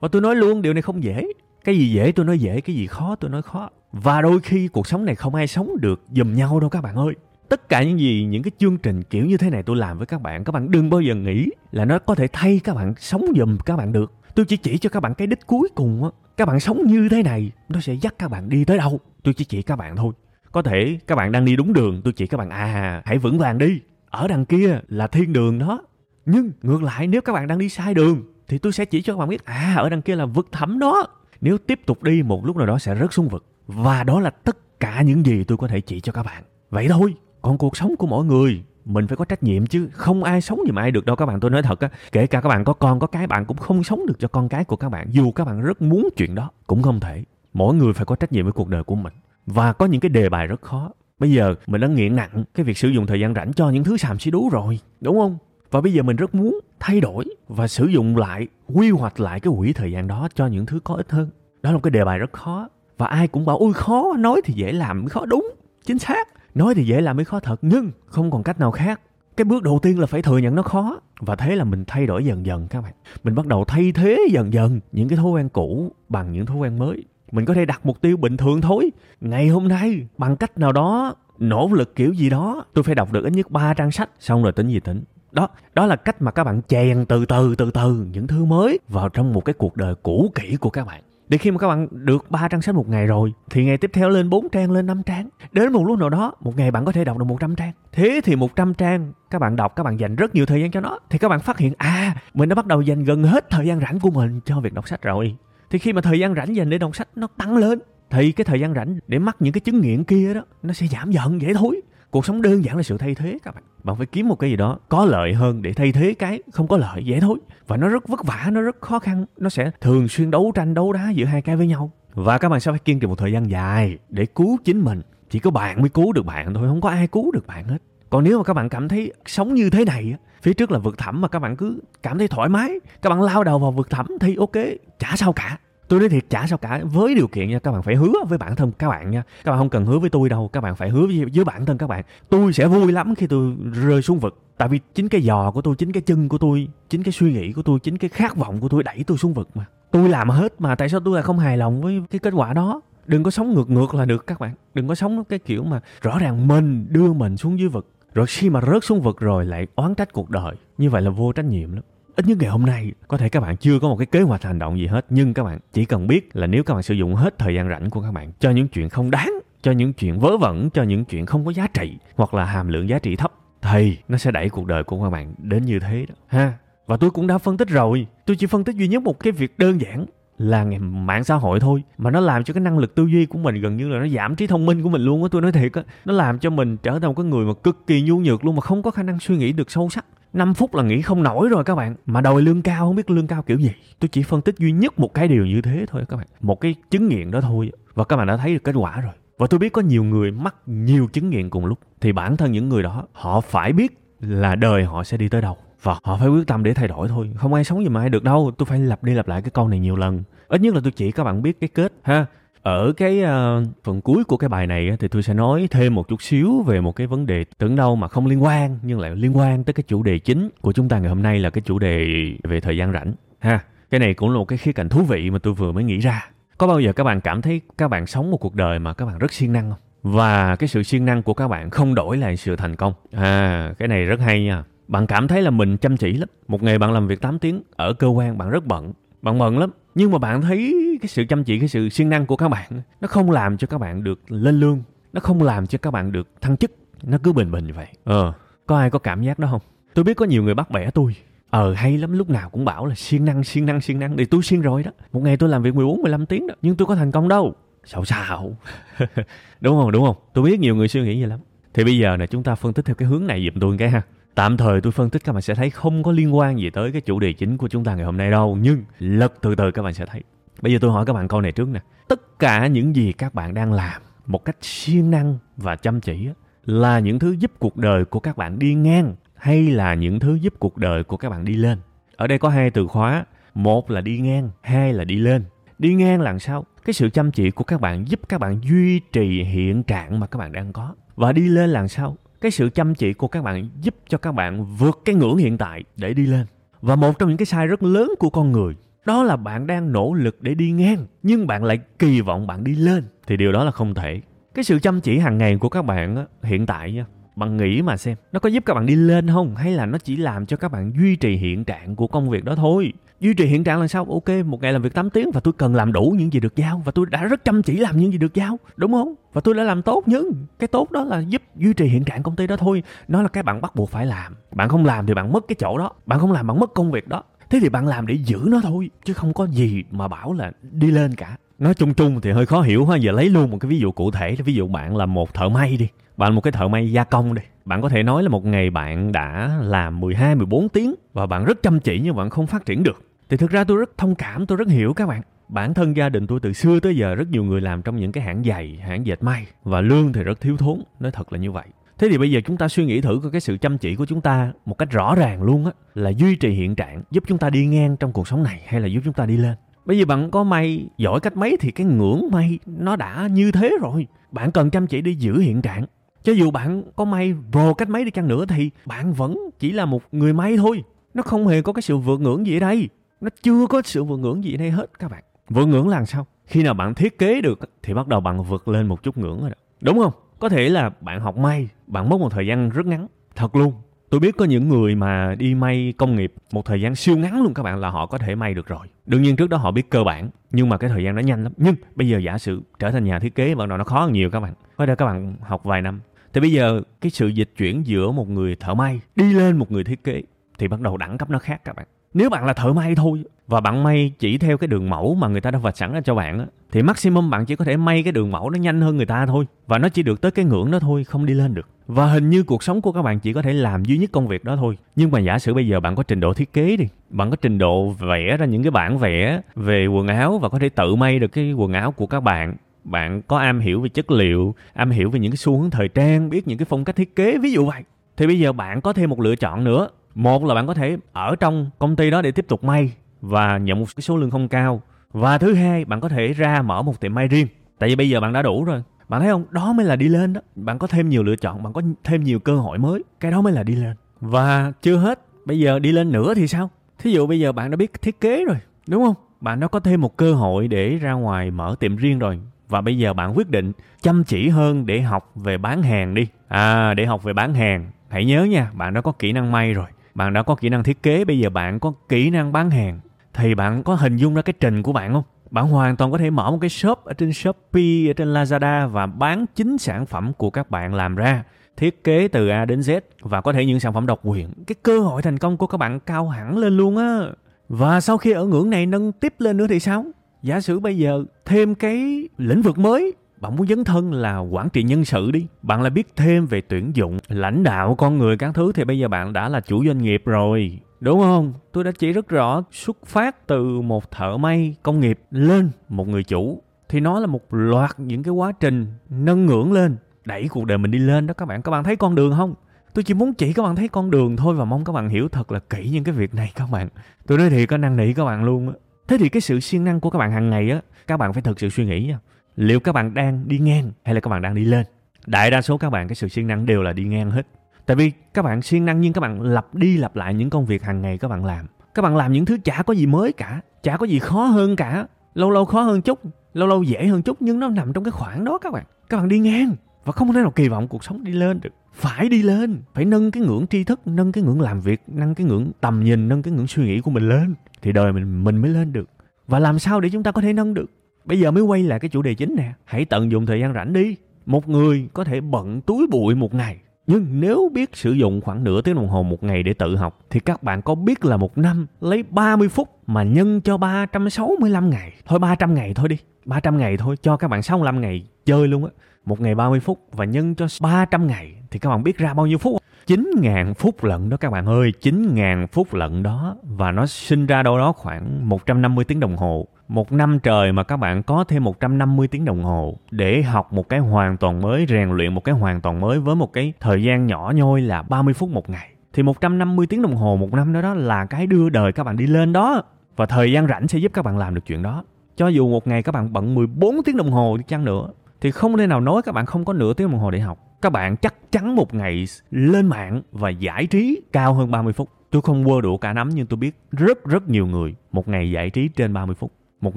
Và 0.00 0.08
tôi 0.08 0.22
nói 0.22 0.36
luôn 0.36 0.62
điều 0.62 0.72
này 0.72 0.82
không 0.82 1.04
dễ. 1.04 1.26
Cái 1.64 1.78
gì 1.78 1.92
dễ 1.92 2.12
tôi 2.12 2.26
nói 2.26 2.38
dễ 2.38 2.60
cái 2.60 2.76
gì 2.76 2.86
khó 2.86 3.16
tôi 3.20 3.30
nói 3.30 3.42
khó. 3.42 3.70
Và 3.92 4.22
đôi 4.22 4.40
khi 4.40 4.68
cuộc 4.68 4.86
sống 4.86 5.04
này 5.04 5.14
không 5.14 5.34
ai 5.34 5.46
sống 5.46 5.76
được 5.80 6.02
giùm 6.12 6.34
nhau 6.34 6.60
đâu 6.60 6.70
các 6.70 6.80
bạn 6.80 6.96
ơi 6.96 7.14
tất 7.50 7.68
cả 7.68 7.82
những 7.82 8.00
gì, 8.00 8.24
những 8.24 8.42
cái 8.42 8.50
chương 8.58 8.78
trình 8.78 9.02
kiểu 9.02 9.26
như 9.26 9.36
thế 9.36 9.50
này 9.50 9.62
tôi 9.62 9.76
làm 9.76 9.98
với 9.98 10.06
các 10.06 10.22
bạn 10.22 10.44
các 10.44 10.52
bạn 10.52 10.70
đừng 10.70 10.90
bao 10.90 11.00
giờ 11.00 11.14
nghĩ 11.14 11.50
là 11.70 11.84
nó 11.84 11.98
có 11.98 12.14
thể 12.14 12.28
thay 12.32 12.60
các 12.64 12.74
bạn 12.74 12.94
sống 12.98 13.24
giùm 13.36 13.58
các 13.58 13.76
bạn 13.76 13.92
được. 13.92 14.12
Tôi 14.34 14.46
chỉ 14.46 14.56
chỉ 14.56 14.78
cho 14.78 14.90
các 14.90 15.00
bạn 15.00 15.14
cái 15.14 15.26
đích 15.26 15.46
cuối 15.46 15.68
cùng 15.74 16.04
á. 16.04 16.10
Các 16.36 16.46
bạn 16.46 16.60
sống 16.60 16.86
như 16.86 17.08
thế 17.08 17.22
này, 17.22 17.52
nó 17.68 17.80
sẽ 17.80 17.94
dắt 17.94 18.14
các 18.18 18.30
bạn 18.30 18.48
đi 18.48 18.64
tới 18.64 18.78
đâu? 18.78 19.00
Tôi 19.22 19.34
chỉ 19.34 19.44
chỉ 19.44 19.62
các 19.62 19.76
bạn 19.76 19.96
thôi. 19.96 20.12
Có 20.52 20.62
thể 20.62 20.98
các 21.06 21.14
bạn 21.14 21.32
đang 21.32 21.44
đi 21.44 21.56
đúng 21.56 21.72
đường, 21.72 22.00
tôi 22.04 22.12
chỉ 22.12 22.26
các 22.26 22.38
bạn 22.38 22.50
à 22.50 23.02
hãy 23.04 23.18
vững 23.18 23.38
vàng 23.38 23.58
đi. 23.58 23.80
Ở 24.10 24.28
đằng 24.28 24.44
kia 24.44 24.80
là 24.88 25.06
thiên 25.06 25.32
đường 25.32 25.58
đó. 25.58 25.82
Nhưng 26.26 26.52
ngược 26.62 26.82
lại, 26.82 27.06
nếu 27.06 27.20
các 27.20 27.32
bạn 27.32 27.46
đang 27.46 27.58
đi 27.58 27.68
sai 27.68 27.94
đường, 27.94 28.22
thì 28.48 28.58
tôi 28.58 28.72
sẽ 28.72 28.84
chỉ 28.84 29.02
cho 29.02 29.12
các 29.12 29.18
bạn 29.18 29.28
biết 29.28 29.44
à 29.44 29.74
ở 29.76 29.88
đằng 29.88 30.02
kia 30.02 30.16
là 30.16 30.26
vực 30.26 30.48
thẳm 30.52 30.78
đó. 30.78 31.06
Nếu 31.40 31.58
tiếp 31.58 31.80
tục 31.86 32.02
đi, 32.02 32.22
một 32.22 32.46
lúc 32.46 32.56
nào 32.56 32.66
đó 32.66 32.78
sẽ 32.78 32.96
rớt 33.00 33.12
xuống 33.12 33.28
vực. 33.28 33.44
Và 33.66 34.04
đó 34.04 34.20
là 34.20 34.30
tất 34.30 34.80
cả 34.80 35.02
những 35.02 35.26
gì 35.26 35.44
tôi 35.44 35.58
có 35.58 35.68
thể 35.68 35.80
chỉ 35.80 36.00
cho 36.00 36.12
các 36.12 36.22
bạn. 36.22 36.42
Vậy 36.70 36.88
thôi 36.88 37.14
còn 37.42 37.58
cuộc 37.58 37.76
sống 37.76 37.96
của 37.96 38.06
mỗi 38.06 38.24
người, 38.24 38.62
mình 38.84 39.06
phải 39.06 39.16
có 39.16 39.24
trách 39.24 39.42
nhiệm 39.42 39.66
chứ. 39.66 39.88
Không 39.92 40.24
ai 40.24 40.40
sống 40.40 40.60
giùm 40.66 40.78
ai 40.78 40.90
được 40.90 41.04
đâu, 41.04 41.16
các 41.16 41.26
bạn. 41.26 41.40
Tôi 41.40 41.50
nói 41.50 41.62
thật 41.62 41.80
á, 41.80 41.88
kể 42.12 42.26
cả 42.26 42.40
các 42.40 42.48
bạn 42.48 42.64
có 42.64 42.72
con, 42.72 43.00
có 43.00 43.06
cái, 43.06 43.26
bạn 43.26 43.44
cũng 43.44 43.56
không 43.56 43.84
sống 43.84 44.06
được 44.06 44.18
cho 44.18 44.28
con 44.28 44.48
cái 44.48 44.64
của 44.64 44.76
các 44.76 44.88
bạn. 44.88 45.06
Dù 45.10 45.32
các 45.32 45.44
bạn 45.44 45.60
rất 45.60 45.82
muốn 45.82 46.08
chuyện 46.16 46.34
đó, 46.34 46.50
cũng 46.66 46.82
không 46.82 47.00
thể. 47.00 47.24
Mỗi 47.52 47.74
người 47.74 47.92
phải 47.92 48.04
có 48.04 48.16
trách 48.16 48.32
nhiệm 48.32 48.44
với 48.44 48.52
cuộc 48.52 48.68
đời 48.68 48.84
của 48.84 48.94
mình. 48.94 49.12
Và 49.46 49.72
có 49.72 49.86
những 49.86 50.00
cái 50.00 50.08
đề 50.08 50.28
bài 50.28 50.46
rất 50.46 50.62
khó. 50.62 50.90
Bây 51.18 51.32
giờ 51.32 51.54
mình 51.66 51.80
đã 51.80 51.88
nghiện 51.88 52.16
nặng 52.16 52.44
cái 52.54 52.64
việc 52.64 52.78
sử 52.78 52.88
dụng 52.88 53.06
thời 53.06 53.20
gian 53.20 53.34
rảnh 53.34 53.52
cho 53.52 53.70
những 53.70 53.84
thứ 53.84 53.96
xàm 53.96 54.18
xí 54.18 54.30
đú 54.30 54.48
rồi, 54.52 54.78
đúng 55.00 55.18
không? 55.18 55.38
Và 55.70 55.80
bây 55.80 55.92
giờ 55.92 56.02
mình 56.02 56.16
rất 56.16 56.34
muốn 56.34 56.60
thay 56.80 57.00
đổi 57.00 57.24
và 57.48 57.68
sử 57.68 57.86
dụng 57.86 58.16
lại, 58.16 58.48
quy 58.66 58.90
hoạch 58.90 59.20
lại 59.20 59.40
cái 59.40 59.52
quỹ 59.58 59.72
thời 59.72 59.92
gian 59.92 60.08
đó 60.08 60.28
cho 60.34 60.46
những 60.46 60.66
thứ 60.66 60.80
có 60.84 60.94
ích 60.94 61.10
hơn. 61.10 61.30
Đó 61.62 61.70
là 61.70 61.76
một 61.76 61.82
cái 61.82 61.90
đề 61.90 62.04
bài 62.04 62.18
rất 62.18 62.32
khó. 62.32 62.68
Và 62.98 63.06
ai 63.06 63.28
cũng 63.28 63.46
bảo, 63.46 63.58
ôi, 63.58 63.72
khó, 63.72 64.12
nói 64.18 64.40
thì 64.44 64.54
dễ 64.54 64.72
làm, 64.72 65.08
khó 65.08 65.26
đúng, 65.26 65.50
chính 65.86 65.98
xác 65.98 66.28
nói 66.54 66.74
thì 66.74 66.84
dễ 66.84 67.00
làm 67.00 67.16
mới 67.16 67.24
khó 67.24 67.40
thật, 67.40 67.56
nhưng 67.62 67.90
không 68.06 68.30
còn 68.30 68.42
cách 68.42 68.60
nào 68.60 68.70
khác. 68.70 69.00
Cái 69.36 69.44
bước 69.44 69.62
đầu 69.62 69.78
tiên 69.82 70.00
là 70.00 70.06
phải 70.06 70.22
thừa 70.22 70.38
nhận 70.38 70.54
nó 70.54 70.62
khó. 70.62 71.00
Và 71.20 71.36
thế 71.36 71.56
là 71.56 71.64
mình 71.64 71.84
thay 71.86 72.06
đổi 72.06 72.24
dần 72.24 72.46
dần 72.46 72.68
các 72.68 72.80
bạn. 72.80 72.92
Mình 73.24 73.34
bắt 73.34 73.46
đầu 73.46 73.64
thay 73.64 73.92
thế 73.92 74.26
dần 74.30 74.52
dần 74.52 74.80
những 74.92 75.08
cái 75.08 75.16
thói 75.16 75.30
quen 75.30 75.48
cũ 75.48 75.92
bằng 76.08 76.32
những 76.32 76.46
thói 76.46 76.56
quen 76.56 76.78
mới. 76.78 77.04
Mình 77.32 77.44
có 77.44 77.54
thể 77.54 77.64
đặt 77.64 77.86
mục 77.86 78.00
tiêu 78.00 78.16
bình 78.16 78.36
thường 78.36 78.60
thôi. 78.60 78.90
Ngày 79.20 79.48
hôm 79.48 79.68
nay, 79.68 80.06
bằng 80.18 80.36
cách 80.36 80.58
nào 80.58 80.72
đó, 80.72 81.14
nỗ 81.38 81.68
lực 81.72 81.96
kiểu 81.96 82.12
gì 82.12 82.30
đó, 82.30 82.64
tôi 82.74 82.84
phải 82.84 82.94
đọc 82.94 83.12
được 83.12 83.24
ít 83.24 83.32
nhất 83.32 83.50
3 83.50 83.74
trang 83.74 83.90
sách, 83.90 84.10
xong 84.20 84.42
rồi 84.42 84.52
tính 84.52 84.68
gì 84.68 84.80
tính. 84.80 85.04
Đó 85.32 85.48
đó 85.74 85.86
là 85.86 85.96
cách 85.96 86.22
mà 86.22 86.30
các 86.30 86.44
bạn 86.44 86.60
chèn 86.68 87.04
từ 87.04 87.26
từ 87.26 87.54
từ 87.54 87.70
từ 87.70 88.06
những 88.12 88.26
thứ 88.26 88.44
mới 88.44 88.78
vào 88.88 89.08
trong 89.08 89.32
một 89.32 89.44
cái 89.44 89.52
cuộc 89.52 89.76
đời 89.76 89.94
cũ 90.02 90.32
kỹ 90.34 90.56
của 90.56 90.70
các 90.70 90.86
bạn 90.86 91.02
để 91.30 91.38
khi 91.38 91.50
mà 91.50 91.58
các 91.58 91.68
bạn 91.68 91.88
được 91.90 92.30
3 92.30 92.48
trang 92.48 92.62
sách 92.62 92.74
một 92.74 92.88
ngày 92.88 93.06
rồi 93.06 93.32
thì 93.50 93.64
ngày 93.64 93.76
tiếp 93.76 93.90
theo 93.94 94.08
lên 94.08 94.30
4 94.30 94.48
trang 94.48 94.70
lên 94.70 94.86
5 94.86 95.02
trang. 95.02 95.28
Đến 95.52 95.72
một 95.72 95.84
lúc 95.86 95.98
nào 95.98 96.10
đó, 96.10 96.32
một 96.40 96.56
ngày 96.56 96.70
bạn 96.70 96.84
có 96.84 96.92
thể 96.92 97.04
đọc 97.04 97.18
được 97.18 97.24
100 97.24 97.56
trang. 97.56 97.72
Thế 97.92 98.20
thì 98.24 98.36
100 98.36 98.74
trang 98.74 99.12
các 99.30 99.38
bạn 99.38 99.56
đọc, 99.56 99.76
các 99.76 99.82
bạn 99.82 100.00
dành 100.00 100.16
rất 100.16 100.34
nhiều 100.34 100.46
thời 100.46 100.60
gian 100.60 100.70
cho 100.70 100.80
nó 100.80 100.98
thì 101.10 101.18
các 101.18 101.28
bạn 101.28 101.40
phát 101.40 101.58
hiện 101.58 101.72
à, 101.78 102.14
mình 102.34 102.48
đã 102.48 102.54
bắt 102.54 102.66
đầu 102.66 102.80
dành 102.80 103.04
gần 103.04 103.24
hết 103.24 103.50
thời 103.50 103.66
gian 103.66 103.80
rảnh 103.80 104.00
của 104.00 104.10
mình 104.10 104.40
cho 104.44 104.60
việc 104.60 104.74
đọc 104.74 104.88
sách 104.88 105.02
rồi. 105.02 105.36
Thì 105.70 105.78
khi 105.78 105.92
mà 105.92 106.00
thời 106.00 106.18
gian 106.18 106.34
rảnh 106.34 106.56
dành 106.56 106.70
để 106.70 106.78
đọc 106.78 106.96
sách 106.96 107.08
nó 107.16 107.26
tăng 107.36 107.56
lên 107.56 107.78
thì 108.10 108.32
cái 108.32 108.44
thời 108.44 108.60
gian 108.60 108.74
rảnh 108.74 108.98
để 109.06 109.18
mắc 109.18 109.36
những 109.40 109.52
cái 109.52 109.60
chứng 109.60 109.80
nghiện 109.80 110.04
kia 110.04 110.34
đó 110.34 110.44
nó 110.62 110.72
sẽ 110.72 110.86
giảm 110.86 111.10
dần 111.10 111.38
vậy 111.38 111.54
thôi 111.54 111.80
cuộc 112.10 112.26
sống 112.26 112.42
đơn 112.42 112.64
giản 112.64 112.76
là 112.76 112.82
sự 112.82 112.98
thay 112.98 113.14
thế 113.14 113.38
các 113.42 113.54
bạn. 113.54 113.64
Bạn 113.84 113.96
phải 113.96 114.06
kiếm 114.06 114.28
một 114.28 114.38
cái 114.38 114.50
gì 114.50 114.56
đó 114.56 114.78
có 114.88 115.04
lợi 115.04 115.34
hơn 115.34 115.62
để 115.62 115.72
thay 115.72 115.92
thế 115.92 116.14
cái 116.18 116.42
không 116.52 116.68
có 116.68 116.76
lợi, 116.76 117.04
dễ 117.04 117.20
thôi 117.20 117.38
và 117.66 117.76
nó 117.76 117.88
rất 117.88 118.08
vất 118.08 118.24
vả, 118.24 118.48
nó 118.52 118.60
rất 118.60 118.80
khó 118.80 118.98
khăn. 118.98 119.24
Nó 119.36 119.48
sẽ 119.48 119.70
thường 119.80 120.08
xuyên 120.08 120.30
đấu 120.30 120.52
tranh, 120.54 120.74
đấu 120.74 120.92
đá 120.92 121.10
giữa 121.10 121.24
hai 121.24 121.42
cái 121.42 121.56
với 121.56 121.66
nhau. 121.66 121.90
Và 122.14 122.38
các 122.38 122.48
bạn 122.48 122.60
sẽ 122.60 122.72
phải 122.72 122.78
kiên 122.78 123.00
trì 123.00 123.06
một 123.06 123.18
thời 123.18 123.32
gian 123.32 123.50
dài 123.50 123.98
để 124.08 124.26
cứu 124.26 124.58
chính 124.64 124.80
mình. 124.80 125.02
Chỉ 125.30 125.38
có 125.38 125.50
bạn 125.50 125.80
mới 125.80 125.88
cứu 125.88 126.12
được 126.12 126.26
bạn 126.26 126.54
thôi, 126.54 126.68
không 126.68 126.80
có 126.80 126.88
ai 126.88 127.06
cứu 127.06 127.30
được 127.32 127.46
bạn 127.46 127.64
hết. 127.64 127.78
Còn 128.10 128.24
nếu 128.24 128.38
mà 128.38 128.44
các 128.44 128.54
bạn 128.54 128.68
cảm 128.68 128.88
thấy 128.88 129.12
sống 129.26 129.54
như 129.54 129.70
thế 129.70 129.84
này 129.84 130.14
phía 130.42 130.54
trước 130.54 130.70
là 130.70 130.78
vực 130.78 130.98
thẳm 130.98 131.20
mà 131.20 131.28
các 131.28 131.38
bạn 131.38 131.56
cứ 131.56 131.80
cảm 132.02 132.18
thấy 132.18 132.28
thoải 132.28 132.48
mái, 132.48 132.70
các 133.02 133.10
bạn 133.10 133.22
lao 133.22 133.44
đầu 133.44 133.58
vào 133.58 133.70
vực 133.70 133.90
thẳm 133.90 134.06
thì 134.20 134.36
ok, 134.36 134.56
chả 134.98 135.12
sao 135.16 135.32
cả 135.32 135.58
tôi 135.90 136.00
nói 136.00 136.08
thiệt 136.08 136.24
chả 136.30 136.46
sao 136.46 136.58
cả. 136.58 136.80
Với 136.84 137.14
điều 137.14 137.28
kiện 137.28 137.50
nha 137.50 137.58
các 137.58 137.72
bạn 137.72 137.82
phải 137.82 137.94
hứa 137.94 138.12
với 138.28 138.38
bản 138.38 138.56
thân 138.56 138.72
các 138.78 138.88
bạn 138.88 139.10
nha. 139.10 139.22
Các 139.44 139.50
bạn 139.50 139.58
không 139.58 139.68
cần 139.68 139.86
hứa 139.86 139.98
với 139.98 140.10
tôi 140.10 140.28
đâu. 140.28 140.50
Các 140.52 140.60
bạn 140.60 140.76
phải 140.76 140.90
hứa 140.90 141.06
với, 141.06 141.24
với 141.34 141.44
bản 141.44 141.66
thân 141.66 141.78
các 141.78 141.86
bạn. 141.86 142.04
Tôi 142.28 142.52
sẽ 142.52 142.66
vui 142.66 142.92
lắm 142.92 143.14
khi 143.14 143.26
tôi 143.26 143.56
rơi 143.72 144.02
xuống 144.02 144.18
vực. 144.18 144.38
Tại 144.56 144.68
vì 144.68 144.80
chính 144.94 145.08
cái 145.08 145.20
giò 145.20 145.50
của 145.50 145.62
tôi 145.62 145.74
chính 145.74 145.92
cái 145.92 146.02
chân 146.02 146.28
của 146.28 146.38
tôi 146.38 146.68
chính 146.88 147.02
cái 147.02 147.12
suy 147.12 147.32
nghĩ 147.32 147.52
của 147.52 147.62
tôi 147.62 147.78
chính 147.80 147.98
cái 147.98 148.08
khát 148.08 148.36
vọng 148.36 148.60
của 148.60 148.68
tôi 148.68 148.82
đẩy 148.82 149.04
tôi 149.06 149.18
xuống 149.18 149.34
vực 149.34 149.48
mà. 149.54 149.64
Tôi 149.90 150.08
làm 150.08 150.28
hết 150.28 150.60
mà 150.60 150.74
tại 150.74 150.88
sao 150.88 151.00
tôi 151.04 151.14
lại 151.14 151.22
không 151.22 151.38
hài 151.38 151.56
lòng 151.56 151.82
với 151.82 152.02
cái 152.10 152.18
kết 152.18 152.30
quả 152.34 152.52
đó? 152.52 152.80
Đừng 153.06 153.22
có 153.22 153.30
sống 153.30 153.54
ngược 153.54 153.70
ngược 153.70 153.94
là 153.94 154.04
được 154.04 154.26
các 154.26 154.40
bạn. 154.40 154.54
Đừng 154.74 154.88
có 154.88 154.94
sống 154.94 155.24
cái 155.24 155.38
kiểu 155.38 155.64
mà 155.64 155.80
rõ 156.02 156.18
ràng 156.18 156.48
mình 156.48 156.86
đưa 156.88 157.12
mình 157.12 157.36
xuống 157.36 157.58
dưới 157.58 157.68
vực. 157.68 157.86
Rồi 158.14 158.26
khi 158.26 158.50
mà 158.50 158.60
rớt 158.60 158.84
xuống 158.84 159.00
vực 159.00 159.20
rồi 159.20 159.44
lại 159.44 159.66
oán 159.74 159.94
trách 159.94 160.12
cuộc 160.12 160.30
đời. 160.30 160.54
Như 160.78 160.90
vậy 160.90 161.02
là 161.02 161.10
vô 161.10 161.32
trách 161.32 161.44
nhiệm 161.44 161.72
lắm 161.72 161.82
ít 162.20 162.26
nhất 162.26 162.38
ngày 162.40 162.50
hôm 162.50 162.62
nay, 162.62 162.92
có 163.08 163.16
thể 163.16 163.28
các 163.28 163.40
bạn 163.40 163.56
chưa 163.56 163.78
có 163.78 163.88
một 163.88 163.96
cái 163.96 164.06
kế 164.06 164.22
hoạch 164.22 164.42
hành 164.42 164.58
động 164.58 164.78
gì 164.78 164.86
hết, 164.86 165.06
nhưng 165.10 165.34
các 165.34 165.44
bạn 165.44 165.58
chỉ 165.72 165.84
cần 165.84 166.06
biết 166.06 166.36
là 166.36 166.46
nếu 166.46 166.62
các 166.62 166.74
bạn 166.74 166.82
sử 166.82 166.94
dụng 166.94 167.14
hết 167.14 167.38
thời 167.38 167.54
gian 167.54 167.68
rảnh 167.68 167.90
của 167.90 168.02
các 168.02 168.12
bạn 168.12 168.32
cho 168.40 168.50
những 168.50 168.68
chuyện 168.68 168.88
không 168.88 169.10
đáng, 169.10 169.32
cho 169.62 169.72
những 169.72 169.92
chuyện 169.92 170.18
vớ 170.18 170.36
vẩn, 170.36 170.70
cho 170.70 170.82
những 170.82 171.04
chuyện 171.04 171.26
không 171.26 171.44
có 171.44 171.52
giá 171.52 171.66
trị 171.66 171.96
hoặc 172.14 172.34
là 172.34 172.44
hàm 172.44 172.68
lượng 172.68 172.88
giá 172.88 172.98
trị 172.98 173.16
thấp, 173.16 173.32
thì 173.62 173.98
nó 174.08 174.18
sẽ 174.18 174.30
đẩy 174.30 174.48
cuộc 174.48 174.66
đời 174.66 174.84
của 174.84 175.02
các 175.02 175.10
bạn 175.10 175.34
đến 175.38 175.64
như 175.64 175.78
thế 175.78 176.06
đó. 176.08 176.14
Ha, 176.26 176.52
và 176.86 176.96
tôi 176.96 177.10
cũng 177.10 177.26
đã 177.26 177.38
phân 177.38 177.56
tích 177.56 177.68
rồi. 177.68 178.06
Tôi 178.26 178.36
chỉ 178.36 178.46
phân 178.46 178.64
tích 178.64 178.76
duy 178.76 178.88
nhất 178.88 179.02
một 179.02 179.20
cái 179.20 179.32
việc 179.32 179.58
đơn 179.58 179.80
giản 179.80 180.06
là 180.38 180.64
ngày 180.64 180.78
mạng 180.78 181.24
xã 181.24 181.34
hội 181.34 181.60
thôi, 181.60 181.82
mà 181.98 182.10
nó 182.10 182.20
làm 182.20 182.44
cho 182.44 182.54
cái 182.54 182.60
năng 182.60 182.78
lực 182.78 182.94
tư 182.94 183.06
duy 183.06 183.26
của 183.26 183.38
mình 183.38 183.60
gần 183.60 183.76
như 183.76 183.88
là 183.88 183.98
nó 184.00 184.08
giảm 184.08 184.36
trí 184.36 184.46
thông 184.46 184.66
minh 184.66 184.82
của 184.82 184.88
mình 184.88 185.02
luôn 185.02 185.22
á, 185.22 185.28
tôi 185.32 185.42
nói 185.42 185.52
thiệt 185.52 185.72
á. 185.72 185.82
Nó 186.04 186.12
làm 186.12 186.38
cho 186.38 186.50
mình 186.50 186.76
trở 186.76 186.98
thành 186.98 187.08
một 187.08 187.14
cái 187.16 187.26
người 187.26 187.46
mà 187.46 187.52
cực 187.54 187.86
kỳ 187.86 188.02
nhu 188.02 188.18
nhược 188.18 188.44
luôn, 188.44 188.56
mà 188.56 188.60
không 188.60 188.82
có 188.82 188.90
khả 188.90 189.02
năng 189.02 189.20
suy 189.20 189.36
nghĩ 189.36 189.52
được 189.52 189.70
sâu 189.70 189.88
sắc. 189.90 190.04
5 190.32 190.54
phút 190.54 190.74
là 190.74 190.82
nghĩ 190.82 191.02
không 191.02 191.22
nổi 191.22 191.48
rồi 191.48 191.64
các 191.64 191.74
bạn. 191.74 191.94
Mà 192.06 192.20
đòi 192.20 192.42
lương 192.42 192.62
cao, 192.62 192.86
không 192.86 192.96
biết 192.96 193.10
lương 193.10 193.26
cao 193.26 193.42
kiểu 193.42 193.58
gì. 193.58 193.70
Tôi 193.98 194.08
chỉ 194.08 194.22
phân 194.22 194.40
tích 194.40 194.58
duy 194.58 194.72
nhất 194.72 194.98
một 194.98 195.14
cái 195.14 195.28
điều 195.28 195.46
như 195.46 195.62
thế 195.62 195.86
thôi 195.88 196.04
các 196.08 196.16
bạn. 196.16 196.26
Một 196.40 196.60
cái 196.60 196.74
chứng 196.90 197.08
nghiện 197.08 197.30
đó 197.30 197.40
thôi. 197.40 197.72
Và 197.94 198.04
các 198.04 198.16
bạn 198.16 198.26
đã 198.26 198.36
thấy 198.36 198.54
được 198.54 198.64
kết 198.64 198.74
quả 198.74 199.00
rồi. 199.00 199.12
Và 199.38 199.46
tôi 199.46 199.58
biết 199.58 199.72
có 199.72 199.82
nhiều 199.82 200.04
người 200.04 200.30
mắc 200.30 200.54
nhiều 200.66 201.06
chứng 201.12 201.30
nghiện 201.30 201.50
cùng 201.50 201.66
lúc. 201.66 201.78
Thì 202.00 202.12
bản 202.12 202.36
thân 202.36 202.52
những 202.52 202.68
người 202.68 202.82
đó, 202.82 203.06
họ 203.12 203.40
phải 203.40 203.72
biết 203.72 203.98
là 204.20 204.54
đời 204.54 204.84
họ 204.84 205.04
sẽ 205.04 205.16
đi 205.16 205.28
tới 205.28 205.42
đâu. 205.42 205.56
Và 205.82 205.96
họ 206.02 206.16
phải 206.16 206.28
quyết 206.28 206.46
tâm 206.46 206.62
để 206.62 206.74
thay 206.74 206.88
đổi 206.88 207.08
thôi. 207.08 207.30
Không 207.36 207.54
ai 207.54 207.64
sống 207.64 207.82
gì 207.82 207.88
mà 207.88 208.00
ai 208.00 208.08
được 208.08 208.24
đâu. 208.24 208.52
Tôi 208.58 208.66
phải 208.66 208.78
lặp 208.78 209.04
đi 209.04 209.14
lặp 209.14 209.28
lại 209.28 209.42
cái 209.42 209.50
câu 209.50 209.68
này 209.68 209.78
nhiều 209.78 209.96
lần. 209.96 210.22
Ít 210.48 210.60
nhất 210.60 210.74
là 210.74 210.80
tôi 210.84 210.92
chỉ 210.92 211.10
các 211.10 211.24
bạn 211.24 211.42
biết 211.42 211.60
cái 211.60 211.68
kết, 211.68 211.92
ha 212.02 212.26
ở 212.62 212.92
cái 212.92 213.22
uh, 213.22 213.66
phần 213.84 214.00
cuối 214.00 214.24
của 214.24 214.36
cái 214.36 214.48
bài 214.48 214.66
này 214.66 214.96
thì 215.00 215.08
tôi 215.08 215.22
sẽ 215.22 215.34
nói 215.34 215.68
thêm 215.70 215.94
một 215.94 216.08
chút 216.08 216.22
xíu 216.22 216.62
về 216.62 216.80
một 216.80 216.96
cái 216.96 217.06
vấn 217.06 217.26
đề 217.26 217.44
tưởng 217.58 217.76
đâu 217.76 217.96
mà 217.96 218.08
không 218.08 218.26
liên 218.26 218.44
quan 218.44 218.78
nhưng 218.82 219.00
lại 219.00 219.16
liên 219.16 219.36
quan 219.36 219.64
tới 219.64 219.72
cái 219.72 219.84
chủ 219.88 220.02
đề 220.02 220.18
chính 220.18 220.48
của 220.60 220.72
chúng 220.72 220.88
ta 220.88 220.98
ngày 220.98 221.08
hôm 221.08 221.22
nay 221.22 221.38
là 221.38 221.50
cái 221.50 221.62
chủ 221.62 221.78
đề 221.78 222.06
về 222.42 222.60
thời 222.60 222.76
gian 222.76 222.92
rảnh 222.92 223.12
ha. 223.38 223.60
Cái 223.90 224.00
này 224.00 224.14
cũng 224.14 224.30
là 224.30 224.36
một 224.36 224.44
cái 224.44 224.58
khía 224.58 224.72
cạnh 224.72 224.88
thú 224.88 225.02
vị 225.02 225.30
mà 225.30 225.38
tôi 225.38 225.54
vừa 225.54 225.72
mới 225.72 225.84
nghĩ 225.84 225.98
ra. 225.98 226.30
Có 226.58 226.66
bao 226.66 226.80
giờ 226.80 226.92
các 226.92 227.04
bạn 227.04 227.20
cảm 227.20 227.42
thấy 227.42 227.60
các 227.78 227.88
bạn 227.88 228.06
sống 228.06 228.30
một 228.30 228.36
cuộc 228.36 228.54
đời 228.54 228.78
mà 228.78 228.92
các 228.92 229.06
bạn 229.06 229.18
rất 229.18 229.32
siêng 229.32 229.52
năng 229.52 229.70
không? 229.70 229.78
Và 230.02 230.56
cái 230.56 230.68
sự 230.68 230.82
siêng 230.82 231.04
năng 231.04 231.22
của 231.22 231.34
các 231.34 231.48
bạn 231.48 231.70
không 231.70 231.94
đổi 231.94 232.16
lại 232.16 232.36
sự 232.36 232.56
thành 232.56 232.76
công. 232.76 232.92
À 233.12 233.74
cái 233.78 233.88
này 233.88 234.04
rất 234.04 234.20
hay 234.20 234.44
nha. 234.44 234.64
Bạn 234.88 235.06
cảm 235.06 235.28
thấy 235.28 235.42
là 235.42 235.50
mình 235.50 235.76
chăm 235.76 235.96
chỉ 235.96 236.12
lắm. 236.12 236.28
Một 236.48 236.62
ngày 236.62 236.78
bạn 236.78 236.92
làm 236.92 237.06
việc 237.06 237.20
8 237.20 237.38
tiếng 237.38 237.62
ở 237.76 237.92
cơ 237.92 238.06
quan 238.06 238.38
bạn 238.38 238.50
rất 238.50 238.66
bận 238.66 238.92
bạn 239.22 239.38
bận 239.38 239.58
lắm. 239.58 239.70
Nhưng 239.94 240.10
mà 240.10 240.18
bạn 240.18 240.42
thấy 240.42 240.74
cái 241.02 241.08
sự 241.08 241.24
chăm 241.28 241.44
chỉ 241.44 241.58
cái 241.58 241.68
sự 241.68 241.88
siêng 241.88 242.08
năng 242.08 242.26
của 242.26 242.36
các 242.36 242.48
bạn 242.48 242.82
nó 243.00 243.08
không 243.08 243.30
làm 243.30 243.56
cho 243.56 243.66
các 243.66 243.78
bạn 243.78 244.04
được 244.04 244.32
lên 244.32 244.60
lương 244.60 244.82
nó 245.12 245.20
không 245.20 245.42
làm 245.42 245.66
cho 245.66 245.78
các 245.78 245.90
bạn 245.90 246.12
được 246.12 246.28
thăng 246.40 246.56
chức 246.56 246.70
nó 247.02 247.18
cứ 247.22 247.32
bình 247.32 247.50
bình 247.50 247.66
như 247.66 247.72
vậy. 247.74 247.86
Ờ. 248.04 248.32
Có 248.66 248.78
ai 248.78 248.90
có 248.90 248.98
cảm 248.98 249.22
giác 249.22 249.38
đó 249.38 249.48
không? 249.50 249.60
Tôi 249.94 250.04
biết 250.04 250.14
có 250.14 250.24
nhiều 250.24 250.42
người 250.42 250.54
bắt 250.54 250.70
bẻ 250.70 250.90
tôi. 250.90 251.16
Ờ 251.50 251.74
hay 251.74 251.98
lắm 251.98 252.12
lúc 252.12 252.30
nào 252.30 252.50
cũng 252.50 252.64
bảo 252.64 252.86
là 252.86 252.94
siêng 252.94 253.24
năng 253.24 253.44
siêng 253.44 253.66
năng 253.66 253.80
siêng 253.80 253.98
năng 253.98 254.16
thì 254.16 254.24
tôi 254.24 254.42
siêng 254.42 254.60
rồi 254.60 254.82
đó. 254.82 254.90
Một 255.12 255.20
ngày 255.20 255.36
tôi 255.36 255.48
làm 255.48 255.62
việc 255.62 255.74
14 255.74 256.02
15 256.02 256.26
tiếng 256.26 256.46
đó 256.46 256.54
nhưng 256.62 256.76
tôi 256.76 256.86
có 256.86 256.94
thành 256.94 257.12
công 257.12 257.28
đâu. 257.28 257.54
Sao 257.84 258.04
sao 258.04 258.56
đúng 259.60 259.76
không? 259.76 259.92
Đúng 259.92 260.06
không? 260.06 260.16
Tôi 260.34 260.44
biết 260.44 260.60
nhiều 260.60 260.76
người 260.76 260.88
suy 260.88 261.02
nghĩ 261.02 261.20
vậy 261.20 261.30
lắm. 261.30 261.40
Thì 261.74 261.84
bây 261.84 261.98
giờ 261.98 262.16
là 262.16 262.26
chúng 262.26 262.42
ta 262.42 262.54
phân 262.54 262.72
tích 262.72 262.84
theo 262.84 262.94
cái 262.94 263.08
hướng 263.08 263.26
này 263.26 263.48
giùm 263.50 263.60
tôi 263.60 263.76
cái 263.78 263.90
ha 263.90 264.02
tạm 264.34 264.56
thời 264.56 264.80
tôi 264.80 264.92
phân 264.92 265.10
tích 265.10 265.24
các 265.24 265.32
bạn 265.32 265.42
sẽ 265.42 265.54
thấy 265.54 265.70
không 265.70 266.02
có 266.02 266.12
liên 266.12 266.36
quan 266.36 266.58
gì 266.58 266.70
tới 266.70 266.92
cái 266.92 267.00
chủ 267.00 267.20
đề 267.20 267.32
chính 267.32 267.56
của 267.56 267.68
chúng 267.68 267.84
ta 267.84 267.94
ngày 267.94 268.04
hôm 268.04 268.16
nay 268.16 268.30
đâu, 268.30 268.58
nhưng 268.60 268.84
lật 268.98 269.34
từ 269.40 269.54
từ 269.54 269.70
các 269.70 269.82
bạn 269.82 269.94
sẽ 269.94 270.06
thấy. 270.06 270.22
Bây 270.62 270.72
giờ 270.72 270.78
tôi 270.80 270.90
hỏi 270.90 271.06
các 271.06 271.12
bạn 271.12 271.28
câu 271.28 271.40
này 271.40 271.52
trước 271.52 271.68
nè. 271.68 271.80
Tất 272.08 272.38
cả 272.38 272.66
những 272.66 272.96
gì 272.96 273.12
các 273.12 273.34
bạn 273.34 273.54
đang 273.54 273.72
làm 273.72 274.02
một 274.26 274.44
cách 274.44 274.56
siêng 274.60 275.10
năng 275.10 275.38
và 275.56 275.76
chăm 275.76 276.00
chỉ 276.00 276.28
là 276.64 276.98
những 276.98 277.18
thứ 277.18 277.32
giúp 277.32 277.52
cuộc 277.58 277.76
đời 277.76 278.04
của 278.04 278.20
các 278.20 278.36
bạn 278.36 278.58
đi 278.58 278.74
ngang 278.74 279.14
hay 279.34 279.62
là 279.62 279.94
những 279.94 280.20
thứ 280.20 280.34
giúp 280.34 280.54
cuộc 280.58 280.76
đời 280.76 281.04
của 281.04 281.16
các 281.16 281.30
bạn 281.30 281.44
đi 281.44 281.54
lên? 281.54 281.78
Ở 282.16 282.26
đây 282.26 282.38
có 282.38 282.48
hai 282.48 282.70
từ 282.70 282.86
khóa. 282.86 283.24
Một 283.54 283.90
là 283.90 284.00
đi 284.00 284.18
ngang, 284.18 284.50
hai 284.62 284.92
là 284.92 285.04
đi 285.04 285.16
lên. 285.16 285.44
Đi 285.78 285.94
ngang 285.94 286.20
là 286.20 286.38
sao? 286.38 286.66
Cái 286.84 286.92
sự 286.92 287.10
chăm 287.10 287.30
chỉ 287.30 287.50
của 287.50 287.64
các 287.64 287.80
bạn 287.80 288.08
giúp 288.08 288.20
các 288.28 288.40
bạn 288.40 288.60
duy 288.62 289.00
trì 289.00 289.42
hiện 289.42 289.82
trạng 289.82 290.20
mà 290.20 290.26
các 290.26 290.38
bạn 290.38 290.52
đang 290.52 290.72
có. 290.72 290.94
Và 291.16 291.32
đi 291.32 291.48
lên 291.48 291.70
là 291.70 291.88
sao? 291.88 292.16
Cái 292.40 292.50
sự 292.50 292.70
chăm 292.70 292.94
chỉ 292.94 293.12
của 293.12 293.28
các 293.28 293.44
bạn 293.44 293.68
giúp 293.80 293.94
cho 294.08 294.18
các 294.18 294.32
bạn 294.32 294.64
vượt 294.64 294.98
cái 295.04 295.14
ngưỡng 295.14 295.36
hiện 295.36 295.58
tại 295.58 295.84
để 295.96 296.14
đi 296.14 296.26
lên. 296.26 296.46
Và 296.80 296.96
một 296.96 297.18
trong 297.18 297.28
những 297.28 297.38
cái 297.38 297.46
sai 297.46 297.66
rất 297.66 297.82
lớn 297.82 298.10
của 298.18 298.30
con 298.30 298.52
người, 298.52 298.74
đó 299.06 299.22
là 299.22 299.36
bạn 299.36 299.66
đang 299.66 299.92
nỗ 299.92 300.14
lực 300.14 300.42
để 300.42 300.54
đi 300.54 300.70
ngang, 300.70 301.06
nhưng 301.22 301.46
bạn 301.46 301.64
lại 301.64 301.78
kỳ 301.98 302.20
vọng 302.20 302.46
bạn 302.46 302.64
đi 302.64 302.74
lên. 302.74 303.04
Thì 303.26 303.36
điều 303.36 303.52
đó 303.52 303.64
là 303.64 303.70
không 303.70 303.94
thể. 303.94 304.20
Cái 304.54 304.64
sự 304.64 304.78
chăm 304.78 305.00
chỉ 305.00 305.18
hàng 305.18 305.38
ngày 305.38 305.56
của 305.56 305.68
các 305.68 305.82
bạn 305.82 306.26
hiện 306.42 306.66
tại 306.66 306.92
nha 306.92 307.04
bạn 307.36 307.56
nghĩ 307.56 307.82
mà 307.82 307.96
xem, 307.96 308.16
nó 308.32 308.40
có 308.40 308.48
giúp 308.48 308.62
các 308.66 308.74
bạn 308.74 308.86
đi 308.86 308.94
lên 308.94 309.28
không? 309.28 309.56
Hay 309.56 309.72
là 309.72 309.86
nó 309.86 309.98
chỉ 309.98 310.16
làm 310.16 310.46
cho 310.46 310.56
các 310.56 310.72
bạn 310.72 310.92
duy 310.98 311.16
trì 311.16 311.36
hiện 311.36 311.64
trạng 311.64 311.96
của 311.96 312.06
công 312.06 312.30
việc 312.30 312.44
đó 312.44 312.54
thôi? 312.54 312.92
Duy 313.20 313.34
trì 313.34 313.46
hiện 313.46 313.64
trạng 313.64 313.80
là 313.80 313.88
sao? 313.88 314.06
Ok, 314.10 314.46
một 314.46 314.62
ngày 314.62 314.72
làm 314.72 314.82
việc 314.82 314.94
8 314.94 315.10
tiếng 315.10 315.30
và 315.30 315.40
tôi 315.40 315.54
cần 315.58 315.74
làm 315.74 315.92
đủ 315.92 316.14
những 316.18 316.32
gì 316.32 316.40
được 316.40 316.56
giao 316.56 316.82
và 316.84 316.92
tôi 316.92 317.06
đã 317.10 317.24
rất 317.24 317.44
chăm 317.44 317.62
chỉ 317.62 317.76
làm 317.76 317.96
những 317.96 318.12
gì 318.12 318.18
được 318.18 318.34
giao, 318.34 318.58
đúng 318.76 318.92
không? 318.92 319.14
Và 319.32 319.40
tôi 319.40 319.54
đã 319.54 319.62
làm 319.62 319.82
tốt 319.82 320.02
nhưng 320.06 320.46
cái 320.58 320.68
tốt 320.68 320.90
đó 320.90 321.04
là 321.04 321.18
giúp 321.18 321.42
duy 321.56 321.72
trì 321.72 321.84
hiện 321.84 322.04
trạng 322.04 322.22
công 322.22 322.36
ty 322.36 322.46
đó 322.46 322.56
thôi. 322.56 322.82
Nó 323.08 323.22
là 323.22 323.28
cái 323.28 323.42
bạn 323.42 323.60
bắt 323.60 323.74
buộc 323.74 323.90
phải 323.90 324.06
làm. 324.06 324.34
Bạn 324.52 324.68
không 324.68 324.84
làm 324.84 325.06
thì 325.06 325.14
bạn 325.14 325.32
mất 325.32 325.44
cái 325.48 325.56
chỗ 325.58 325.78
đó. 325.78 325.90
Bạn 326.06 326.18
không 326.18 326.32
làm 326.32 326.46
bạn 326.46 326.60
mất 326.60 326.74
công 326.74 326.90
việc 326.90 327.08
đó. 327.08 327.22
Thế 327.50 327.58
thì 327.62 327.68
bạn 327.68 327.86
làm 327.86 328.06
để 328.06 328.14
giữ 328.14 328.38
nó 328.46 328.60
thôi, 328.62 328.90
chứ 329.04 329.12
không 329.12 329.34
có 329.34 329.46
gì 329.46 329.84
mà 329.90 330.08
bảo 330.08 330.32
là 330.32 330.52
đi 330.70 330.90
lên 330.90 331.14
cả 331.14 331.36
nói 331.60 331.74
chung 331.74 331.94
chung 331.94 332.20
thì 332.20 332.30
hơi 332.30 332.46
khó 332.46 332.60
hiểu 332.60 332.86
ha. 332.86 332.96
Giờ 332.96 333.12
lấy 333.12 333.28
luôn 333.28 333.50
một 333.50 333.58
cái 333.60 333.70
ví 333.70 333.78
dụ 333.78 333.92
cụ 333.92 334.10
thể 334.10 334.36
ví 334.44 334.54
dụ 334.54 334.68
bạn 334.68 334.96
là 334.96 335.06
một 335.06 335.34
thợ 335.34 335.48
may 335.48 335.76
đi. 335.76 335.88
Bạn 336.16 336.34
một 336.34 336.40
cái 336.40 336.52
thợ 336.52 336.68
may 336.68 336.92
gia 336.92 337.04
công 337.04 337.34
đi. 337.34 337.42
Bạn 337.64 337.82
có 337.82 337.88
thể 337.88 338.02
nói 338.02 338.22
là 338.22 338.28
một 338.28 338.44
ngày 338.44 338.70
bạn 338.70 339.12
đã 339.12 339.58
làm 339.62 340.00
12 340.00 340.34
14 340.34 340.68
tiếng 340.68 340.94
và 341.12 341.26
bạn 341.26 341.44
rất 341.44 341.62
chăm 341.62 341.80
chỉ 341.80 342.00
nhưng 342.04 342.16
bạn 342.16 342.30
không 342.30 342.46
phát 342.46 342.66
triển 342.66 342.82
được. 342.82 343.02
Thì 343.28 343.36
thực 343.36 343.50
ra 343.50 343.64
tôi 343.64 343.76
rất 343.76 343.98
thông 343.98 344.14
cảm, 344.14 344.46
tôi 344.46 344.58
rất 344.58 344.68
hiểu 344.68 344.92
các 344.92 345.08
bạn. 345.08 345.22
Bản 345.48 345.74
thân 345.74 345.96
gia 345.96 346.08
đình 346.08 346.26
tôi 346.26 346.40
từ 346.40 346.52
xưa 346.52 346.80
tới 346.80 346.96
giờ 346.96 347.14
rất 347.14 347.28
nhiều 347.28 347.44
người 347.44 347.60
làm 347.60 347.82
trong 347.82 347.96
những 347.96 348.12
cái 348.12 348.24
hãng 348.24 348.42
giày, 348.44 348.78
hãng 348.82 349.06
dệt 349.06 349.22
may 349.22 349.46
và 349.64 349.80
lương 349.80 350.12
thì 350.12 350.22
rất 350.22 350.40
thiếu 350.40 350.56
thốn. 350.56 350.82
Nói 351.00 351.12
thật 351.12 351.32
là 351.32 351.38
như 351.38 351.52
vậy. 351.52 351.66
Thế 351.98 352.08
thì 352.08 352.18
bây 352.18 352.30
giờ 352.30 352.40
chúng 352.46 352.56
ta 352.56 352.68
suy 352.68 352.84
nghĩ 352.84 353.00
thử 353.00 353.20
coi 353.22 353.30
cái 353.30 353.40
sự 353.40 353.56
chăm 353.58 353.78
chỉ 353.78 353.96
của 353.96 354.06
chúng 354.06 354.20
ta 354.20 354.52
một 354.66 354.78
cách 354.78 354.90
rõ 354.90 355.14
ràng 355.14 355.42
luôn 355.42 355.66
á 355.66 355.72
là 355.94 356.10
duy 356.10 356.36
trì 356.36 356.50
hiện 356.50 356.74
trạng 356.74 357.02
giúp 357.10 357.24
chúng 357.26 357.38
ta 357.38 357.50
đi 357.50 357.66
ngang 357.66 357.96
trong 357.96 358.12
cuộc 358.12 358.28
sống 358.28 358.42
này 358.42 358.62
hay 358.66 358.80
là 358.80 358.86
giúp 358.86 359.00
chúng 359.04 359.14
ta 359.14 359.26
đi 359.26 359.36
lên? 359.36 359.54
Bây 359.90 359.98
giờ 359.98 360.04
bạn 360.04 360.30
có 360.30 360.44
may, 360.44 360.88
giỏi 360.98 361.20
cách 361.20 361.36
mấy 361.36 361.56
thì 361.60 361.70
cái 361.70 361.86
ngưỡng 361.86 362.28
may 362.32 362.58
nó 362.66 362.96
đã 362.96 363.28
như 363.30 363.52
thế 363.52 363.72
rồi. 363.80 364.06
Bạn 364.30 364.52
cần 364.52 364.70
chăm 364.70 364.86
chỉ 364.86 365.00
để 365.00 365.10
giữ 365.10 365.38
hiện 365.38 365.62
trạng. 365.62 365.84
Cho 366.22 366.32
dù 366.32 366.50
bạn 366.50 366.82
có 366.96 367.04
may 367.04 367.34
pro 367.52 367.74
cách 367.74 367.88
mấy 367.88 368.04
đi 368.04 368.10
chăng 368.10 368.28
nữa 368.28 368.44
thì 368.48 368.70
bạn 368.86 369.12
vẫn 369.12 369.38
chỉ 369.58 369.72
là 369.72 369.84
một 369.84 370.02
người 370.12 370.32
may 370.32 370.56
thôi. 370.56 370.82
Nó 371.14 371.22
không 371.22 371.46
hề 371.46 371.62
có 371.62 371.72
cái 371.72 371.82
sự 371.82 371.96
vượt 371.96 372.20
ngưỡng 372.20 372.46
gì 372.46 372.56
ở 372.56 372.60
đây. 372.60 372.88
Nó 373.20 373.28
chưa 373.42 373.66
có 373.66 373.82
sự 373.84 374.04
vượt 374.04 374.16
ngưỡng 374.16 374.44
gì 374.44 374.54
ở 374.54 374.56
đây 374.56 374.70
hết 374.70 374.98
các 374.98 375.10
bạn. 375.10 375.24
Vượt 375.48 375.66
ngưỡng 375.66 375.88
là 375.88 376.04
sao? 376.04 376.26
Khi 376.46 376.62
nào 376.62 376.74
bạn 376.74 376.94
thiết 376.94 377.18
kế 377.18 377.40
được 377.40 377.60
thì 377.82 377.94
bắt 377.94 378.08
đầu 378.08 378.20
bạn 378.20 378.42
vượt 378.42 378.68
lên 378.68 378.86
một 378.86 379.02
chút 379.02 379.18
ngưỡng 379.18 379.40
rồi 379.40 379.50
đó. 379.50 379.56
Đúng 379.80 379.98
không? 379.98 380.12
Có 380.38 380.48
thể 380.48 380.68
là 380.68 380.90
bạn 381.00 381.20
học 381.20 381.36
may, 381.36 381.68
bạn 381.86 382.08
mất 382.08 382.20
một 382.20 382.32
thời 382.32 382.46
gian 382.46 382.70
rất 382.70 382.86
ngắn. 382.86 383.06
Thật 383.36 383.56
luôn 383.56 383.72
tôi 384.10 384.20
biết 384.20 384.36
có 384.36 384.44
những 384.44 384.68
người 384.68 384.94
mà 384.94 385.34
đi 385.34 385.54
may 385.54 385.94
công 385.96 386.16
nghiệp 386.16 386.32
một 386.52 386.64
thời 386.64 386.80
gian 386.80 386.94
siêu 386.94 387.16
ngắn 387.16 387.42
luôn 387.42 387.54
các 387.54 387.62
bạn 387.62 387.80
là 387.80 387.90
họ 387.90 388.06
có 388.06 388.18
thể 388.18 388.34
may 388.34 388.54
được 388.54 388.66
rồi. 388.66 388.86
Đương 389.06 389.22
nhiên 389.22 389.36
trước 389.36 389.50
đó 389.50 389.56
họ 389.56 389.70
biết 389.70 389.90
cơ 389.90 390.04
bản, 390.04 390.30
nhưng 390.52 390.68
mà 390.68 390.78
cái 390.78 390.90
thời 390.90 391.04
gian 391.04 391.14
nó 391.14 391.22
nhanh 391.22 391.42
lắm. 391.42 391.52
Nhưng 391.56 391.74
bây 391.94 392.08
giờ 392.08 392.18
giả 392.18 392.38
sử 392.38 392.62
trở 392.78 392.90
thành 392.90 393.04
nhà 393.04 393.18
thiết 393.18 393.34
kế, 393.34 393.54
bắt 393.54 393.68
đầu 393.68 393.78
nó 393.78 393.84
khó 393.84 394.00
hơn 394.00 394.12
nhiều 394.12 394.30
các 394.30 394.40
bạn. 394.40 394.54
Có 394.76 394.86
thể 394.86 394.94
các 394.94 395.06
bạn 395.06 395.36
học 395.40 395.64
vài 395.64 395.82
năm. 395.82 396.00
Thì 396.32 396.40
bây 396.40 396.52
giờ 396.52 396.82
cái 397.00 397.10
sự 397.10 397.28
dịch 397.28 397.50
chuyển 397.56 397.86
giữa 397.86 398.10
một 398.10 398.28
người 398.28 398.56
thợ 398.56 398.74
may 398.74 399.00
đi 399.16 399.32
lên 399.32 399.56
một 399.56 399.72
người 399.72 399.84
thiết 399.84 400.04
kế 400.04 400.22
thì 400.58 400.68
bắt 400.68 400.80
đầu 400.80 400.96
đẳng 400.96 401.18
cấp 401.18 401.30
nó 401.30 401.38
khác 401.38 401.60
các 401.64 401.76
bạn. 401.76 401.86
Nếu 402.14 402.30
bạn 402.30 402.44
là 402.46 402.52
thợ 402.52 402.72
may 402.72 402.94
thôi 402.94 403.24
và 403.50 403.60
bạn 403.60 403.82
may 403.82 404.12
chỉ 404.18 404.38
theo 404.38 404.58
cái 404.58 404.68
đường 404.68 404.90
mẫu 404.90 405.14
mà 405.14 405.28
người 405.28 405.40
ta 405.40 405.50
đã 405.50 405.58
vạch 405.58 405.76
sẵn 405.76 405.92
ra 405.92 406.00
cho 406.00 406.14
bạn 406.14 406.38
á, 406.38 406.46
thì 406.72 406.82
maximum 406.82 407.30
bạn 407.30 407.46
chỉ 407.46 407.56
có 407.56 407.64
thể 407.64 407.76
may 407.76 408.02
cái 408.02 408.12
đường 408.12 408.30
mẫu 408.30 408.50
nó 408.50 408.58
nhanh 408.58 408.80
hơn 408.80 408.96
người 408.96 409.06
ta 409.06 409.26
thôi. 409.26 409.46
Và 409.66 409.78
nó 409.78 409.88
chỉ 409.88 410.02
được 410.02 410.20
tới 410.20 410.30
cái 410.30 410.44
ngưỡng 410.44 410.70
đó 410.70 410.78
thôi, 410.78 411.04
không 411.04 411.26
đi 411.26 411.34
lên 411.34 411.54
được. 411.54 411.68
Và 411.86 412.06
hình 412.06 412.30
như 412.30 412.42
cuộc 412.42 412.62
sống 412.62 412.80
của 412.80 412.92
các 412.92 413.02
bạn 413.02 413.20
chỉ 413.20 413.32
có 413.32 413.42
thể 413.42 413.52
làm 413.52 413.84
duy 413.84 413.98
nhất 413.98 414.10
công 414.12 414.28
việc 414.28 414.44
đó 414.44 414.56
thôi. 414.56 414.78
Nhưng 414.96 415.10
mà 415.10 415.20
giả 415.20 415.38
sử 415.38 415.54
bây 415.54 415.66
giờ 415.66 415.80
bạn 415.80 415.94
có 415.94 416.02
trình 416.02 416.20
độ 416.20 416.34
thiết 416.34 416.52
kế 416.52 416.76
đi, 416.76 416.84
bạn 417.10 417.30
có 417.30 417.36
trình 417.36 417.58
độ 417.58 417.88
vẽ 417.88 418.36
ra 418.36 418.46
những 418.46 418.62
cái 418.62 418.70
bản 418.70 418.98
vẽ 418.98 419.40
về 419.54 419.86
quần 419.86 420.08
áo 420.08 420.38
và 420.38 420.48
có 420.48 420.58
thể 420.58 420.68
tự 420.68 420.94
may 420.94 421.18
được 421.18 421.32
cái 421.32 421.52
quần 421.52 421.72
áo 421.72 421.92
của 421.92 422.06
các 422.06 422.20
bạn 422.20 422.56
bạn 422.84 423.22
có 423.22 423.38
am 423.38 423.60
hiểu 423.60 423.80
về 423.80 423.88
chất 423.88 424.10
liệu, 424.10 424.54
am 424.72 424.90
hiểu 424.90 425.10
về 425.10 425.18
những 425.20 425.32
cái 425.32 425.36
xu 425.36 425.60
hướng 425.60 425.70
thời 425.70 425.88
trang, 425.88 426.30
biết 426.30 426.48
những 426.48 426.58
cái 426.58 426.66
phong 426.68 426.84
cách 426.84 426.96
thiết 426.96 427.16
kế, 427.16 427.38
ví 427.38 427.52
dụ 427.52 427.66
vậy. 427.66 427.82
Thì 428.16 428.26
bây 428.26 428.38
giờ 428.38 428.52
bạn 428.52 428.80
có 428.80 428.92
thêm 428.92 429.10
một 429.10 429.20
lựa 429.20 429.36
chọn 429.36 429.64
nữa. 429.64 429.88
Một 430.14 430.44
là 430.44 430.54
bạn 430.54 430.66
có 430.66 430.74
thể 430.74 430.96
ở 431.12 431.36
trong 431.40 431.70
công 431.78 431.96
ty 431.96 432.10
đó 432.10 432.22
để 432.22 432.32
tiếp 432.32 432.44
tục 432.48 432.64
may 432.64 432.92
và 433.20 433.58
nhận 433.58 433.80
một 433.80 433.86
cái 433.96 434.02
số 434.02 434.16
lương 434.16 434.30
không 434.30 434.48
cao. 434.48 434.82
Và 435.12 435.38
thứ 435.38 435.54
hai, 435.54 435.84
bạn 435.84 436.00
có 436.00 436.08
thể 436.08 436.32
ra 436.32 436.62
mở 436.62 436.82
một 436.82 437.00
tiệm 437.00 437.14
may 437.14 437.28
riêng. 437.28 437.46
Tại 437.78 437.88
vì 437.88 437.96
bây 437.96 438.10
giờ 438.10 438.20
bạn 438.20 438.32
đã 438.32 438.42
đủ 438.42 438.64
rồi. 438.64 438.82
Bạn 439.08 439.20
thấy 439.20 439.30
không? 439.30 439.44
Đó 439.50 439.72
mới 439.72 439.86
là 439.86 439.96
đi 439.96 440.08
lên 440.08 440.32
đó. 440.32 440.40
Bạn 440.56 440.78
có 440.78 440.86
thêm 440.86 441.08
nhiều 441.08 441.22
lựa 441.22 441.36
chọn, 441.36 441.62
bạn 441.62 441.72
có 441.72 441.82
thêm 442.04 442.24
nhiều 442.24 442.38
cơ 442.38 442.56
hội 442.56 442.78
mới. 442.78 443.02
Cái 443.20 443.30
đó 443.30 443.40
mới 443.40 443.52
là 443.52 443.62
đi 443.62 443.76
lên. 443.76 443.96
Và 444.20 444.72
chưa 444.82 444.96
hết, 444.96 445.20
bây 445.44 445.58
giờ 445.58 445.78
đi 445.78 445.92
lên 445.92 446.12
nữa 446.12 446.34
thì 446.34 446.48
sao? 446.48 446.70
Thí 446.98 447.10
dụ 447.10 447.26
bây 447.26 447.40
giờ 447.40 447.52
bạn 447.52 447.70
đã 447.70 447.76
biết 447.76 448.02
thiết 448.02 448.20
kế 448.20 448.44
rồi, 448.44 448.56
đúng 448.88 449.04
không? 449.04 449.14
Bạn 449.40 449.60
đã 449.60 449.66
có 449.66 449.80
thêm 449.80 450.00
một 450.00 450.16
cơ 450.16 450.34
hội 450.34 450.68
để 450.68 450.96
ra 450.96 451.12
ngoài 451.12 451.50
mở 451.50 451.74
tiệm 451.80 451.96
riêng 451.96 452.18
rồi. 452.18 452.40
Và 452.68 452.80
bây 452.80 452.98
giờ 452.98 453.12
bạn 453.12 453.36
quyết 453.36 453.50
định 453.50 453.72
chăm 454.02 454.24
chỉ 454.24 454.48
hơn 454.48 454.86
để 454.86 455.00
học 455.00 455.30
về 455.34 455.58
bán 455.58 455.82
hàng 455.82 456.14
đi. 456.14 456.26
À 456.48 456.94
để 456.94 457.06
học 457.06 457.22
về 457.22 457.32
bán 457.32 457.54
hàng. 457.54 457.90
Hãy 458.08 458.24
nhớ 458.24 458.44
nha, 458.44 458.70
bạn 458.74 458.94
đã 458.94 459.00
có 459.00 459.12
kỹ 459.12 459.32
năng 459.32 459.52
may 459.52 459.74
rồi. 459.74 459.86
Bạn 460.14 460.32
đã 460.32 460.42
có 460.42 460.54
kỹ 460.54 460.68
năng 460.68 460.82
thiết 460.82 461.02
kế, 461.02 461.24
bây 461.24 461.38
giờ 461.38 461.50
bạn 461.50 461.80
có 461.80 461.92
kỹ 462.08 462.30
năng 462.30 462.52
bán 462.52 462.70
hàng 462.70 463.00
thì 463.34 463.54
bạn 463.54 463.82
có 463.82 463.94
hình 463.94 464.16
dung 464.16 464.34
ra 464.34 464.42
cái 464.42 464.54
trình 464.60 464.82
của 464.82 464.92
bạn 464.92 465.12
không 465.12 465.24
bạn 465.50 465.68
hoàn 465.68 465.96
toàn 465.96 466.12
có 466.12 466.18
thể 466.18 466.30
mở 466.30 466.50
một 466.50 466.58
cái 466.60 466.70
shop 466.70 467.04
ở 467.04 467.12
trên 467.12 467.32
Shopee, 467.32 468.10
ở 468.10 468.12
trên 468.16 468.34
Lazada 468.34 468.88
và 468.88 469.06
bán 469.06 469.46
chính 469.54 469.78
sản 469.78 470.06
phẩm 470.06 470.32
của 470.32 470.50
các 470.50 470.70
bạn 470.70 470.94
làm 470.94 471.16
ra 471.16 471.44
thiết 471.76 472.04
kế 472.04 472.28
từ 472.28 472.48
A 472.48 472.64
đến 472.64 472.80
Z 472.80 473.00
và 473.20 473.40
có 473.40 473.52
thể 473.52 473.66
những 473.66 473.80
sản 473.80 473.92
phẩm 473.92 474.06
độc 474.06 474.20
quyền. 474.22 474.52
Cái 474.66 474.74
cơ 474.82 475.00
hội 475.00 475.22
thành 475.22 475.38
công 475.38 475.56
của 475.56 475.66
các 475.66 475.78
bạn 475.78 476.00
cao 476.00 476.28
hẳn 476.28 476.58
lên 476.58 476.76
luôn 476.76 476.96
á. 476.96 477.20
Và 477.68 478.00
sau 478.00 478.18
khi 478.18 478.30
ở 478.30 478.46
ngưỡng 478.46 478.70
này 478.70 478.86
nâng 478.86 479.12
tiếp 479.12 479.34
lên 479.38 479.56
nữa 479.56 479.66
thì 479.68 479.80
sao? 479.80 480.04
Giả 480.42 480.60
sử 480.60 480.80
bây 480.80 480.98
giờ 480.98 481.24
thêm 481.44 481.74
cái 481.74 482.28
lĩnh 482.38 482.62
vực 482.62 482.78
mới 482.78 483.12
bạn 483.40 483.56
muốn 483.56 483.66
dấn 483.66 483.84
thân 483.84 484.12
là 484.12 484.38
quản 484.38 484.68
trị 484.70 484.82
nhân 484.82 485.04
sự 485.04 485.30
đi 485.30 485.46
bạn 485.62 485.82
lại 485.82 485.90
biết 485.90 486.08
thêm 486.16 486.46
về 486.46 486.60
tuyển 486.60 486.90
dụng 486.94 487.18
lãnh 487.28 487.62
đạo 487.62 487.94
con 487.94 488.18
người 488.18 488.36
các 488.36 488.54
thứ 488.54 488.72
thì 488.72 488.84
bây 488.84 488.98
giờ 488.98 489.08
bạn 489.08 489.32
đã 489.32 489.48
là 489.48 489.60
chủ 489.60 489.84
doanh 489.86 489.98
nghiệp 489.98 490.22
rồi 490.24 490.80
đúng 491.00 491.20
không? 491.20 491.52
Tôi 491.72 491.84
đã 491.84 491.90
chỉ 491.98 492.12
rất 492.12 492.28
rõ 492.28 492.62
xuất 492.72 493.06
phát 493.06 493.46
từ 493.46 493.80
một 493.80 494.10
thợ 494.10 494.36
may 494.36 494.74
công 494.82 495.00
nghiệp 495.00 495.20
lên 495.30 495.70
một 495.88 496.08
người 496.08 496.24
chủ. 496.24 496.62
Thì 496.88 497.00
nó 497.00 497.20
là 497.20 497.26
một 497.26 497.54
loạt 497.54 497.90
những 498.00 498.22
cái 498.22 498.32
quá 498.32 498.52
trình 498.52 498.86
nâng 499.10 499.46
ngưỡng 499.46 499.72
lên, 499.72 499.96
đẩy 500.24 500.48
cuộc 500.48 500.64
đời 500.64 500.78
mình 500.78 500.90
đi 500.90 500.98
lên 500.98 501.26
đó 501.26 501.34
các 501.34 501.46
bạn. 501.46 501.62
Các 501.62 501.70
bạn 501.70 501.84
thấy 501.84 501.96
con 501.96 502.14
đường 502.14 502.32
không? 502.36 502.54
Tôi 502.94 503.02
chỉ 503.02 503.14
muốn 503.14 503.34
chỉ 503.34 503.52
các 503.52 503.62
bạn 503.62 503.76
thấy 503.76 503.88
con 503.88 504.10
đường 504.10 504.36
thôi 504.36 504.54
và 504.54 504.64
mong 504.64 504.84
các 504.84 504.92
bạn 504.92 505.08
hiểu 505.08 505.28
thật 505.28 505.52
là 505.52 505.58
kỹ 505.58 505.90
những 505.92 506.04
cái 506.04 506.14
việc 506.14 506.34
này 506.34 506.52
các 506.54 506.68
bạn. 506.70 506.88
Tôi 507.26 507.38
nói 507.38 507.50
thì 507.50 507.66
có 507.66 507.76
năng 507.76 507.96
nỉ 507.96 508.12
các 508.12 508.24
bạn 508.24 508.44
luôn 508.44 508.68
á. 508.68 508.74
Thế 509.08 509.18
thì 509.18 509.28
cái 509.28 509.40
sự 509.40 509.60
siêng 509.60 509.84
năng 509.84 510.00
của 510.00 510.10
các 510.10 510.18
bạn 510.18 510.32
hàng 510.32 510.50
ngày 510.50 510.70
á, 510.70 510.80
các 511.06 511.16
bạn 511.16 511.32
phải 511.32 511.42
thực 511.42 511.60
sự 511.60 511.68
suy 511.68 511.86
nghĩ 511.86 512.06
nha. 512.06 512.18
Liệu 512.56 512.80
các 512.80 512.92
bạn 512.92 513.14
đang 513.14 513.48
đi 513.48 513.58
ngang 513.58 513.90
hay 514.04 514.14
là 514.14 514.20
các 514.20 514.28
bạn 514.30 514.42
đang 514.42 514.54
đi 514.54 514.64
lên? 514.64 514.86
Đại 515.26 515.50
đa 515.50 515.62
số 515.62 515.78
các 515.78 515.90
bạn 515.90 516.08
cái 516.08 516.14
sự 516.14 516.28
siêng 516.28 516.46
năng 516.46 516.66
đều 516.66 516.82
là 516.82 516.92
đi 516.92 517.04
ngang 517.04 517.30
hết 517.30 517.46
tại 517.90 517.96
vì 517.96 518.12
các 518.34 518.42
bạn 518.42 518.62
siêng 518.62 518.84
năng 518.84 519.00
nhưng 519.00 519.12
các 519.12 519.20
bạn 519.20 519.42
lặp 519.42 519.74
đi 519.74 519.96
lặp 519.96 520.16
lại 520.16 520.34
những 520.34 520.50
công 520.50 520.66
việc 520.66 520.82
hàng 520.82 521.02
ngày 521.02 521.18
các 521.18 521.28
bạn 521.28 521.44
làm. 521.44 521.66
Các 521.94 522.02
bạn 522.02 522.16
làm 522.16 522.32
những 522.32 522.44
thứ 522.44 522.56
chả 522.64 522.82
có 522.82 522.94
gì 522.94 523.06
mới 523.06 523.32
cả, 523.32 523.60
chả 523.82 523.96
có 523.96 524.06
gì 524.06 524.18
khó 524.18 524.44
hơn 524.44 524.76
cả. 524.76 525.06
Lâu 525.34 525.50
lâu 525.50 525.64
khó 525.64 525.82
hơn 525.82 526.02
chút, 526.02 526.20
lâu 526.54 526.68
lâu 526.68 526.82
dễ 526.82 527.06
hơn 527.06 527.22
chút 527.22 527.36
nhưng 527.40 527.60
nó 527.60 527.68
nằm 527.68 527.92
trong 527.92 528.04
cái 528.04 528.10
khoảng 528.12 528.44
đó 528.44 528.58
các 528.58 528.72
bạn. 528.72 528.84
Các 529.08 529.16
bạn 529.16 529.28
đi 529.28 529.38
ngang 529.38 529.74
và 530.04 530.12
không 530.12 530.32
thể 530.32 530.40
nào 530.40 530.50
kỳ 530.50 530.68
vọng 530.68 530.88
cuộc 530.88 531.04
sống 531.04 531.24
đi 531.24 531.32
lên 531.32 531.60
được. 531.62 531.70
Phải 531.92 532.28
đi 532.28 532.42
lên, 532.42 532.82
phải 532.94 533.04
nâng 533.04 533.30
cái 533.30 533.42
ngưỡng 533.42 533.66
tri 533.66 533.84
thức, 533.84 534.00
nâng 534.06 534.32
cái 534.32 534.44
ngưỡng 534.44 534.60
làm 534.60 534.80
việc, 534.80 535.02
nâng 535.06 535.34
cái 535.34 535.46
ngưỡng 535.46 535.70
tầm 535.80 536.04
nhìn, 536.04 536.28
nâng 536.28 536.42
cái 536.42 536.54
ngưỡng 536.54 536.66
suy 536.66 536.84
nghĩ 536.84 537.00
của 537.00 537.10
mình 537.10 537.28
lên 537.28 537.54
thì 537.82 537.92
đời 537.92 538.12
mình 538.12 538.44
mình 538.44 538.56
mới 538.56 538.70
lên 538.70 538.92
được. 538.92 539.08
Và 539.46 539.58
làm 539.58 539.78
sao 539.78 540.00
để 540.00 540.08
chúng 540.10 540.22
ta 540.22 540.32
có 540.32 540.42
thể 540.42 540.52
nâng 540.52 540.74
được? 540.74 540.90
Bây 541.24 541.40
giờ 541.40 541.50
mới 541.50 541.62
quay 541.62 541.82
lại 541.82 542.00
cái 542.00 542.08
chủ 542.08 542.22
đề 542.22 542.34
chính 542.34 542.54
nè. 542.56 542.72
Hãy 542.84 543.04
tận 543.04 543.30
dụng 543.30 543.46
thời 543.46 543.60
gian 543.60 543.74
rảnh 543.74 543.92
đi. 543.92 544.16
Một 544.46 544.68
người 544.68 545.08
có 545.12 545.24
thể 545.24 545.40
bận 545.40 545.80
túi 545.80 546.06
bụi 546.06 546.34
một 546.34 546.54
ngày 546.54 546.78
nhưng 547.10 547.26
nếu 547.40 547.70
biết 547.74 547.90
sử 547.96 548.12
dụng 548.12 548.40
khoảng 548.40 548.64
nửa 548.64 548.82
tiếng 548.82 548.94
đồng 548.94 549.08
hồ 549.08 549.22
một 549.22 549.42
ngày 549.42 549.62
để 549.62 549.74
tự 549.74 549.96
học, 549.96 550.18
thì 550.30 550.40
các 550.40 550.62
bạn 550.62 550.82
có 550.82 550.94
biết 550.94 551.24
là 551.24 551.36
một 551.36 551.58
năm 551.58 551.86
lấy 552.00 552.22
30 552.22 552.68
phút 552.68 552.88
mà 553.06 553.22
nhân 553.22 553.60
cho 553.60 553.76
365 553.76 554.90
ngày. 554.90 555.12
Thôi 555.26 555.38
300 555.38 555.74
ngày 555.74 555.94
thôi 555.94 556.08
đi. 556.08 556.16
300 556.44 556.78
ngày 556.78 556.96
thôi, 556.96 557.16
cho 557.22 557.36
các 557.36 557.48
bạn 557.48 557.62
65 557.62 558.00
ngày 558.00 558.26
chơi 558.44 558.68
luôn 558.68 558.84
á. 558.84 558.90
Một 559.24 559.40
ngày 559.40 559.54
30 559.54 559.80
phút 559.80 559.98
và 560.12 560.24
nhân 560.24 560.54
cho 560.54 560.66
300 560.80 561.26
ngày, 561.26 561.54
thì 561.70 561.78
các 561.78 561.90
bạn 561.90 562.02
biết 562.02 562.18
ra 562.18 562.34
bao 562.34 562.46
nhiêu 562.46 562.58
phút 562.58 562.82
9.000 563.06 563.74
phút 563.74 564.04
lận 564.04 564.28
đó 564.28 564.36
các 564.36 564.50
bạn 564.50 564.66
ơi 564.66 564.92
9.000 565.00 565.66
phút 565.66 565.94
lận 565.94 566.22
đó 566.22 566.56
và 566.62 566.92
nó 566.92 567.06
sinh 567.06 567.46
ra 567.46 567.62
đâu 567.62 567.78
đó 567.78 567.92
khoảng 567.92 568.48
150 568.48 569.04
tiếng 569.04 569.20
đồng 569.20 569.36
hồ 569.36 569.66
một 569.90 570.12
năm 570.12 570.38
trời 570.42 570.72
mà 570.72 570.82
các 570.82 570.96
bạn 570.96 571.22
có 571.22 571.44
thêm 571.44 571.64
150 571.64 572.28
tiếng 572.28 572.44
đồng 572.44 572.62
hồ 572.62 572.98
để 573.10 573.42
học 573.42 573.72
một 573.72 573.88
cái 573.88 574.00
hoàn 574.00 574.36
toàn 574.36 574.60
mới, 574.62 574.86
rèn 574.88 575.10
luyện 575.10 575.34
một 575.34 575.44
cái 575.44 575.54
hoàn 575.54 575.80
toàn 575.80 576.00
mới 576.00 576.20
với 576.20 576.36
một 576.36 576.52
cái 576.52 576.72
thời 576.80 577.02
gian 577.02 577.26
nhỏ 577.26 577.52
nhoi 577.54 577.80
là 577.80 578.02
30 578.02 578.34
phút 578.34 578.50
một 578.50 578.70
ngày. 578.70 578.90
Thì 579.12 579.22
150 579.22 579.86
tiếng 579.86 580.02
đồng 580.02 580.14
hồ 580.14 580.36
một 580.36 580.52
năm 580.52 580.72
đó 580.72 580.82
đó 580.82 580.94
là 580.94 581.24
cái 581.24 581.46
đưa 581.46 581.68
đời 581.68 581.92
các 581.92 582.04
bạn 582.04 582.16
đi 582.16 582.26
lên 582.26 582.52
đó. 582.52 582.82
Và 583.16 583.26
thời 583.26 583.52
gian 583.52 583.66
rảnh 583.66 583.88
sẽ 583.88 583.98
giúp 583.98 584.12
các 584.14 584.24
bạn 584.24 584.38
làm 584.38 584.54
được 584.54 584.60
chuyện 584.66 584.82
đó. 584.82 585.04
Cho 585.36 585.48
dù 585.48 585.70
một 585.70 585.86
ngày 585.86 586.02
các 586.02 586.12
bạn 586.12 586.32
bận 586.32 586.54
14 586.54 586.96
tiếng 587.04 587.16
đồng 587.16 587.30
hồ 587.30 587.56
đi 587.56 587.62
chăng 587.68 587.84
nữa 587.84 588.08
thì 588.40 588.50
không 588.50 588.76
thể 588.76 588.86
nào 588.86 589.00
nói 589.00 589.22
các 589.22 589.32
bạn 589.32 589.46
không 589.46 589.64
có 589.64 589.72
nửa 589.72 589.94
tiếng 589.94 590.10
đồng 590.10 590.20
hồ 590.20 590.30
để 590.30 590.40
học. 590.40 590.58
Các 590.82 590.92
bạn 590.92 591.16
chắc 591.16 591.34
chắn 591.52 591.76
một 591.76 591.94
ngày 591.94 592.24
lên 592.50 592.86
mạng 592.86 593.22
và 593.32 593.50
giải 593.50 593.86
trí 593.86 594.22
cao 594.32 594.54
hơn 594.54 594.70
30 594.70 594.92
phút. 594.92 595.08
Tôi 595.30 595.42
không 595.42 595.64
quơ 595.64 595.80
đủ 595.80 595.98
cả 595.98 596.12
nắm 596.12 596.28
nhưng 596.28 596.46
tôi 596.46 596.56
biết 596.56 596.76
rất 596.92 597.24
rất 597.24 597.48
nhiều 597.48 597.66
người 597.66 597.94
một 598.12 598.28
ngày 598.28 598.50
giải 598.50 598.70
trí 598.70 598.88
trên 598.88 599.12
30 599.12 599.34
phút 599.34 599.52
một 599.80 599.96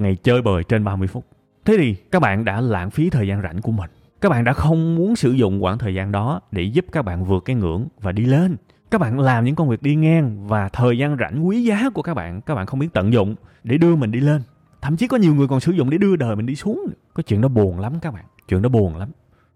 ngày 0.00 0.16
chơi 0.16 0.42
bời 0.42 0.64
trên 0.64 0.84
30 0.84 1.08
phút. 1.08 1.24
Thế 1.64 1.76
thì 1.78 1.94
các 1.94 2.22
bạn 2.22 2.44
đã 2.44 2.60
lãng 2.60 2.90
phí 2.90 3.10
thời 3.10 3.28
gian 3.28 3.42
rảnh 3.42 3.62
của 3.62 3.72
mình. 3.72 3.90
Các 4.20 4.28
bạn 4.28 4.44
đã 4.44 4.52
không 4.52 4.94
muốn 4.94 5.16
sử 5.16 5.32
dụng 5.32 5.60
khoảng 5.60 5.78
thời 5.78 5.94
gian 5.94 6.12
đó 6.12 6.40
để 6.52 6.62
giúp 6.62 6.86
các 6.92 7.02
bạn 7.02 7.24
vượt 7.24 7.44
cái 7.44 7.56
ngưỡng 7.56 7.88
và 8.00 8.12
đi 8.12 8.24
lên. 8.24 8.56
Các 8.90 9.00
bạn 9.00 9.20
làm 9.20 9.44
những 9.44 9.54
công 9.54 9.68
việc 9.68 9.82
đi 9.82 9.94
ngang 9.94 10.48
và 10.48 10.68
thời 10.68 10.98
gian 10.98 11.16
rảnh 11.20 11.46
quý 11.46 11.64
giá 11.64 11.90
của 11.94 12.02
các 12.02 12.14
bạn, 12.14 12.40
các 12.40 12.54
bạn 12.54 12.66
không 12.66 12.80
biết 12.80 12.88
tận 12.92 13.12
dụng 13.12 13.34
để 13.64 13.78
đưa 13.78 13.96
mình 13.96 14.10
đi 14.10 14.20
lên. 14.20 14.42
Thậm 14.82 14.96
chí 14.96 15.08
có 15.08 15.16
nhiều 15.16 15.34
người 15.34 15.48
còn 15.48 15.60
sử 15.60 15.72
dụng 15.72 15.90
để 15.90 15.98
đưa 15.98 16.16
đời 16.16 16.36
mình 16.36 16.46
đi 16.46 16.54
xuống. 16.54 16.86
Có 17.14 17.22
chuyện 17.22 17.40
đó 17.40 17.48
buồn 17.48 17.80
lắm 17.80 17.92
các 18.00 18.14
bạn. 18.14 18.24
Chuyện 18.48 18.62
đó 18.62 18.68
buồn 18.68 18.96
lắm. 18.96 19.08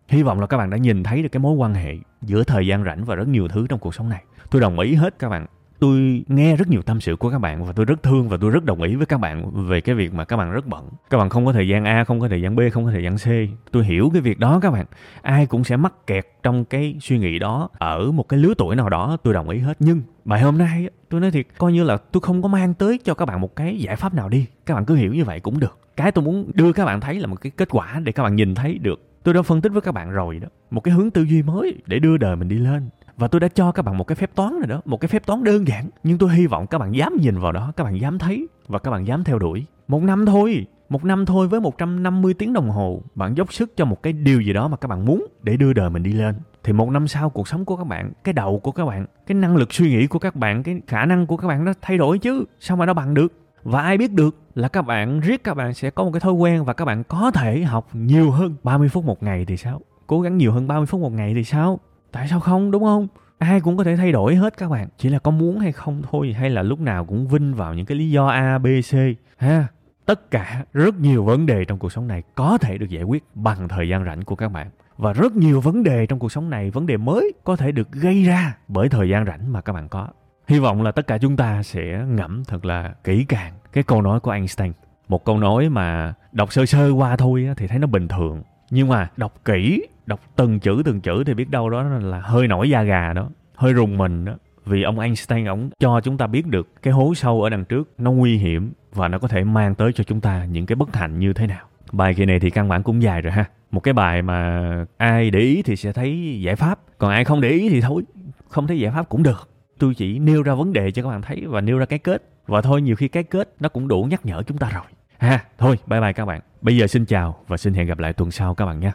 Hy 0.08 0.22
vọng 0.22 0.40
là 0.40 0.46
các 0.46 0.56
bạn 0.56 0.70
đã 0.70 0.76
nhìn 0.76 1.02
thấy 1.02 1.22
được 1.22 1.28
cái 1.32 1.40
mối 1.40 1.54
quan 1.54 1.74
hệ 1.74 1.96
giữa 2.22 2.44
thời 2.44 2.66
gian 2.66 2.84
rảnh 2.84 3.04
và 3.04 3.14
rất 3.14 3.28
nhiều 3.28 3.48
thứ 3.48 3.66
trong 3.68 3.78
cuộc 3.78 3.94
sống 3.94 4.08
này. 4.08 4.22
Tôi 4.50 4.60
đồng 4.60 4.78
ý 4.78 4.94
hết 4.94 5.18
các 5.18 5.28
bạn 5.28 5.46
tôi 5.78 6.24
nghe 6.28 6.56
rất 6.56 6.68
nhiều 6.68 6.82
tâm 6.82 7.00
sự 7.00 7.16
của 7.16 7.30
các 7.30 7.38
bạn 7.38 7.64
và 7.64 7.72
tôi 7.72 7.84
rất 7.84 8.02
thương 8.02 8.28
và 8.28 8.36
tôi 8.40 8.50
rất 8.50 8.64
đồng 8.64 8.82
ý 8.82 8.94
với 8.94 9.06
các 9.06 9.20
bạn 9.20 9.66
về 9.66 9.80
cái 9.80 9.94
việc 9.94 10.14
mà 10.14 10.24
các 10.24 10.36
bạn 10.36 10.50
rất 10.50 10.66
bận. 10.66 10.88
Các 11.10 11.18
bạn 11.18 11.28
không 11.28 11.46
có 11.46 11.52
thời 11.52 11.68
gian 11.68 11.84
a, 11.84 12.04
không 12.04 12.20
có 12.20 12.28
thời 12.28 12.42
gian 12.42 12.56
b, 12.56 12.60
không 12.72 12.84
có 12.84 12.90
thời 12.90 13.02
gian 13.02 13.16
c. 13.16 13.26
Tôi 13.72 13.84
hiểu 13.84 14.10
cái 14.12 14.22
việc 14.22 14.38
đó 14.38 14.60
các 14.62 14.70
bạn. 14.70 14.86
Ai 15.22 15.46
cũng 15.46 15.64
sẽ 15.64 15.76
mắc 15.76 16.06
kẹt 16.06 16.26
trong 16.42 16.64
cái 16.64 16.96
suy 17.00 17.18
nghĩ 17.18 17.38
đó, 17.38 17.68
ở 17.72 18.12
một 18.12 18.28
cái 18.28 18.40
lứa 18.40 18.54
tuổi 18.58 18.76
nào 18.76 18.88
đó, 18.88 19.16
tôi 19.22 19.34
đồng 19.34 19.48
ý 19.48 19.58
hết. 19.58 19.76
Nhưng 19.80 20.02
bài 20.24 20.40
hôm 20.40 20.58
nay 20.58 20.88
tôi 21.08 21.20
nói 21.20 21.30
thiệt, 21.30 21.46
coi 21.58 21.72
như 21.72 21.84
là 21.84 21.96
tôi 21.96 22.20
không 22.20 22.42
có 22.42 22.48
mang 22.48 22.74
tới 22.74 22.98
cho 23.04 23.14
các 23.14 23.24
bạn 23.24 23.40
một 23.40 23.56
cái 23.56 23.78
giải 23.78 23.96
pháp 23.96 24.14
nào 24.14 24.28
đi. 24.28 24.46
Các 24.66 24.74
bạn 24.74 24.84
cứ 24.84 24.94
hiểu 24.94 25.14
như 25.14 25.24
vậy 25.24 25.40
cũng 25.40 25.60
được. 25.60 25.78
Cái 25.96 26.12
tôi 26.12 26.24
muốn 26.24 26.50
đưa 26.54 26.72
các 26.72 26.84
bạn 26.84 27.00
thấy 27.00 27.20
là 27.20 27.26
một 27.26 27.40
cái 27.40 27.52
kết 27.56 27.68
quả 27.70 28.00
để 28.04 28.12
các 28.12 28.22
bạn 28.22 28.36
nhìn 28.36 28.54
thấy 28.54 28.78
được. 28.78 29.04
Tôi 29.22 29.34
đã 29.34 29.42
phân 29.42 29.60
tích 29.60 29.72
với 29.72 29.80
các 29.80 29.92
bạn 29.92 30.10
rồi 30.10 30.38
đó. 30.38 30.48
Một 30.70 30.80
cái 30.80 30.94
hướng 30.94 31.10
tư 31.10 31.22
duy 31.22 31.42
mới 31.42 31.74
để 31.86 31.98
đưa 31.98 32.16
đời 32.16 32.36
mình 32.36 32.48
đi 32.48 32.56
lên 32.58 32.88
và 33.18 33.28
tôi 33.28 33.40
đã 33.40 33.48
cho 33.48 33.72
các 33.72 33.82
bạn 33.82 33.98
một 33.98 34.04
cái 34.04 34.16
phép 34.16 34.30
toán 34.34 34.52
rồi 34.52 34.66
đó, 34.66 34.80
một 34.84 35.00
cái 35.00 35.08
phép 35.08 35.26
toán 35.26 35.44
đơn 35.44 35.68
giản. 35.68 35.88
Nhưng 36.02 36.18
tôi 36.18 36.34
hy 36.34 36.46
vọng 36.46 36.66
các 36.66 36.78
bạn 36.78 36.94
dám 36.94 37.16
nhìn 37.20 37.38
vào 37.38 37.52
đó, 37.52 37.72
các 37.76 37.84
bạn 37.84 38.00
dám 38.00 38.18
thấy 38.18 38.48
và 38.68 38.78
các 38.78 38.90
bạn 38.90 39.06
dám 39.06 39.24
theo 39.24 39.38
đuổi. 39.38 39.64
Một 39.88 40.02
năm 40.02 40.26
thôi, 40.26 40.66
một 40.88 41.04
năm 41.04 41.26
thôi 41.26 41.48
với 41.48 41.60
150 41.60 42.34
tiếng 42.34 42.52
đồng 42.52 42.70
hồ, 42.70 43.02
bạn 43.14 43.36
dốc 43.36 43.52
sức 43.52 43.76
cho 43.76 43.84
một 43.84 44.02
cái 44.02 44.12
điều 44.12 44.40
gì 44.40 44.52
đó 44.52 44.68
mà 44.68 44.76
các 44.76 44.88
bạn 44.88 45.04
muốn 45.04 45.26
để 45.42 45.56
đưa 45.56 45.72
đời 45.72 45.90
mình 45.90 46.02
đi 46.02 46.12
lên. 46.12 46.34
Thì 46.64 46.72
một 46.72 46.90
năm 46.90 47.08
sau, 47.08 47.30
cuộc 47.30 47.48
sống 47.48 47.64
của 47.64 47.76
các 47.76 47.86
bạn, 47.86 48.12
cái 48.24 48.32
đầu 48.32 48.58
của 48.58 48.72
các 48.72 48.84
bạn, 48.84 49.06
cái 49.26 49.34
năng 49.34 49.56
lực 49.56 49.72
suy 49.72 49.90
nghĩ 49.90 50.06
của 50.06 50.18
các 50.18 50.36
bạn, 50.36 50.62
cái 50.62 50.80
khả 50.86 51.04
năng 51.04 51.26
của 51.26 51.36
các 51.36 51.48
bạn 51.48 51.64
nó 51.64 51.72
thay 51.82 51.98
đổi 51.98 52.18
chứ. 52.18 52.44
Sao 52.60 52.76
mà 52.76 52.86
nó 52.86 52.94
bằng 52.94 53.14
được? 53.14 53.32
Và 53.62 53.82
ai 53.82 53.98
biết 53.98 54.12
được 54.12 54.36
là 54.54 54.68
các 54.68 54.82
bạn, 54.82 55.20
riết 55.20 55.44
các 55.44 55.54
bạn 55.54 55.74
sẽ 55.74 55.90
có 55.90 56.04
một 56.04 56.10
cái 56.12 56.20
thói 56.20 56.32
quen 56.32 56.64
và 56.64 56.72
các 56.72 56.84
bạn 56.84 57.04
có 57.04 57.30
thể 57.30 57.62
học 57.62 57.88
nhiều 57.92 58.30
hơn 58.30 58.54
30 58.62 58.88
phút 58.88 59.04
một 59.04 59.22
ngày 59.22 59.44
thì 59.44 59.56
sao? 59.56 59.80
Cố 60.06 60.20
gắng 60.20 60.36
nhiều 60.36 60.52
hơn 60.52 60.68
30 60.68 60.86
phút 60.86 61.00
một 61.00 61.12
ngày 61.12 61.34
thì 61.34 61.44
sao? 61.44 61.80
Tại 62.12 62.28
sao 62.28 62.40
không, 62.40 62.70
đúng 62.70 62.82
không? 62.82 63.08
Ai 63.38 63.60
cũng 63.60 63.76
có 63.76 63.84
thể 63.84 63.96
thay 63.96 64.12
đổi 64.12 64.34
hết 64.34 64.56
các 64.56 64.68
bạn. 64.68 64.88
Chỉ 64.98 65.08
là 65.08 65.18
có 65.18 65.30
muốn 65.30 65.58
hay 65.58 65.72
không 65.72 66.02
thôi, 66.10 66.32
hay 66.38 66.50
là 66.50 66.62
lúc 66.62 66.80
nào 66.80 67.04
cũng 67.04 67.28
vinh 67.28 67.54
vào 67.54 67.74
những 67.74 67.86
cái 67.86 67.98
lý 67.98 68.10
do 68.10 68.26
a, 68.26 68.58
b, 68.58 68.66
c. 68.90 68.94
Ha? 69.36 69.66
Tất 70.06 70.30
cả 70.30 70.64
rất 70.72 71.00
nhiều 71.00 71.24
vấn 71.24 71.46
đề 71.46 71.64
trong 71.64 71.78
cuộc 71.78 71.92
sống 71.92 72.08
này 72.08 72.22
có 72.34 72.58
thể 72.58 72.78
được 72.78 72.88
giải 72.88 73.02
quyết 73.02 73.24
bằng 73.34 73.68
thời 73.68 73.88
gian 73.88 74.04
rảnh 74.04 74.24
của 74.24 74.36
các 74.36 74.48
bạn. 74.48 74.70
Và 74.96 75.12
rất 75.12 75.36
nhiều 75.36 75.60
vấn 75.60 75.82
đề 75.82 76.06
trong 76.06 76.18
cuộc 76.18 76.32
sống 76.32 76.50
này, 76.50 76.70
vấn 76.70 76.86
đề 76.86 76.96
mới 76.96 77.32
có 77.44 77.56
thể 77.56 77.72
được 77.72 77.92
gây 77.92 78.24
ra 78.24 78.56
bởi 78.68 78.88
thời 78.88 79.08
gian 79.08 79.24
rảnh 79.26 79.52
mà 79.52 79.60
các 79.60 79.72
bạn 79.72 79.88
có. 79.88 80.08
Hy 80.48 80.58
vọng 80.58 80.82
là 80.82 80.92
tất 80.92 81.06
cả 81.06 81.18
chúng 81.18 81.36
ta 81.36 81.62
sẽ 81.62 82.04
ngẫm 82.08 82.44
thật 82.44 82.64
là 82.64 82.94
kỹ 83.04 83.24
càng 83.28 83.52
cái 83.72 83.84
câu 83.84 84.02
nói 84.02 84.20
của 84.20 84.30
Einstein. 84.30 84.72
Một 85.08 85.24
câu 85.24 85.38
nói 85.38 85.68
mà 85.68 86.14
đọc 86.32 86.52
sơ 86.52 86.66
sơ 86.66 86.90
qua 86.90 87.16
thôi 87.16 87.48
thì 87.56 87.66
thấy 87.66 87.78
nó 87.78 87.86
bình 87.86 88.08
thường. 88.08 88.42
Nhưng 88.70 88.88
mà 88.88 89.10
đọc 89.16 89.34
kỹ 89.44 89.86
đọc 90.08 90.20
từng 90.36 90.60
chữ 90.60 90.82
từng 90.84 91.00
chữ 91.00 91.24
thì 91.24 91.34
biết 91.34 91.50
đâu 91.50 91.70
đó 91.70 91.82
là 91.82 92.20
hơi 92.20 92.48
nổi 92.48 92.70
da 92.70 92.82
gà 92.82 93.12
đó, 93.12 93.28
hơi 93.54 93.72
rùng 93.72 93.98
mình 93.98 94.24
đó. 94.24 94.32
Vì 94.64 94.82
ông 94.82 94.98
Einstein 94.98 95.44
ông 95.44 95.70
cho 95.78 96.00
chúng 96.00 96.18
ta 96.18 96.26
biết 96.26 96.46
được 96.46 96.68
cái 96.82 96.92
hố 96.92 97.14
sâu 97.14 97.42
ở 97.42 97.50
đằng 97.50 97.64
trước 97.64 97.90
nó 97.98 98.12
nguy 98.12 98.36
hiểm 98.36 98.72
và 98.92 99.08
nó 99.08 99.18
có 99.18 99.28
thể 99.28 99.44
mang 99.44 99.74
tới 99.74 99.92
cho 99.92 100.04
chúng 100.04 100.20
ta 100.20 100.44
những 100.44 100.66
cái 100.66 100.76
bất 100.76 100.96
hạnh 100.96 101.18
như 101.18 101.32
thế 101.32 101.46
nào. 101.46 101.66
Bài 101.92 102.14
kỳ 102.14 102.24
này 102.24 102.40
thì 102.40 102.50
căn 102.50 102.68
bản 102.68 102.82
cũng 102.82 103.02
dài 103.02 103.22
rồi 103.22 103.32
ha. 103.32 103.44
Một 103.70 103.80
cái 103.80 103.94
bài 103.94 104.22
mà 104.22 104.60
ai 104.96 105.30
để 105.30 105.40
ý 105.40 105.62
thì 105.62 105.76
sẽ 105.76 105.92
thấy 105.92 106.40
giải 106.42 106.56
pháp, 106.56 106.78
còn 106.98 107.10
ai 107.10 107.24
không 107.24 107.40
để 107.40 107.48
ý 107.48 107.68
thì 107.68 107.80
thôi, 107.80 108.02
không 108.48 108.66
thấy 108.66 108.78
giải 108.78 108.92
pháp 108.92 109.08
cũng 109.08 109.22
được. 109.22 109.48
Tôi 109.78 109.94
chỉ 109.94 110.18
nêu 110.18 110.42
ra 110.42 110.54
vấn 110.54 110.72
đề 110.72 110.90
cho 110.90 111.02
các 111.02 111.08
bạn 111.08 111.22
thấy 111.22 111.44
và 111.46 111.60
nêu 111.60 111.78
ra 111.78 111.86
cái 111.86 111.98
kết. 111.98 112.22
Và 112.46 112.60
thôi, 112.60 112.82
nhiều 112.82 112.96
khi 112.96 113.08
cái 113.08 113.22
kết 113.22 113.54
nó 113.60 113.68
cũng 113.68 113.88
đủ 113.88 114.06
nhắc 114.10 114.26
nhở 114.26 114.42
chúng 114.42 114.58
ta 114.58 114.70
rồi. 114.74 114.84
Ha, 115.18 115.44
thôi, 115.58 115.78
bye 115.86 116.00
bye 116.00 116.12
các 116.12 116.24
bạn. 116.24 116.40
Bây 116.60 116.76
giờ 116.76 116.86
xin 116.86 117.04
chào 117.04 117.36
và 117.48 117.56
xin 117.56 117.74
hẹn 117.74 117.86
gặp 117.86 117.98
lại 117.98 118.12
tuần 118.12 118.30
sau 118.30 118.54
các 118.54 118.66
bạn 118.66 118.80
nhé. 118.80 118.92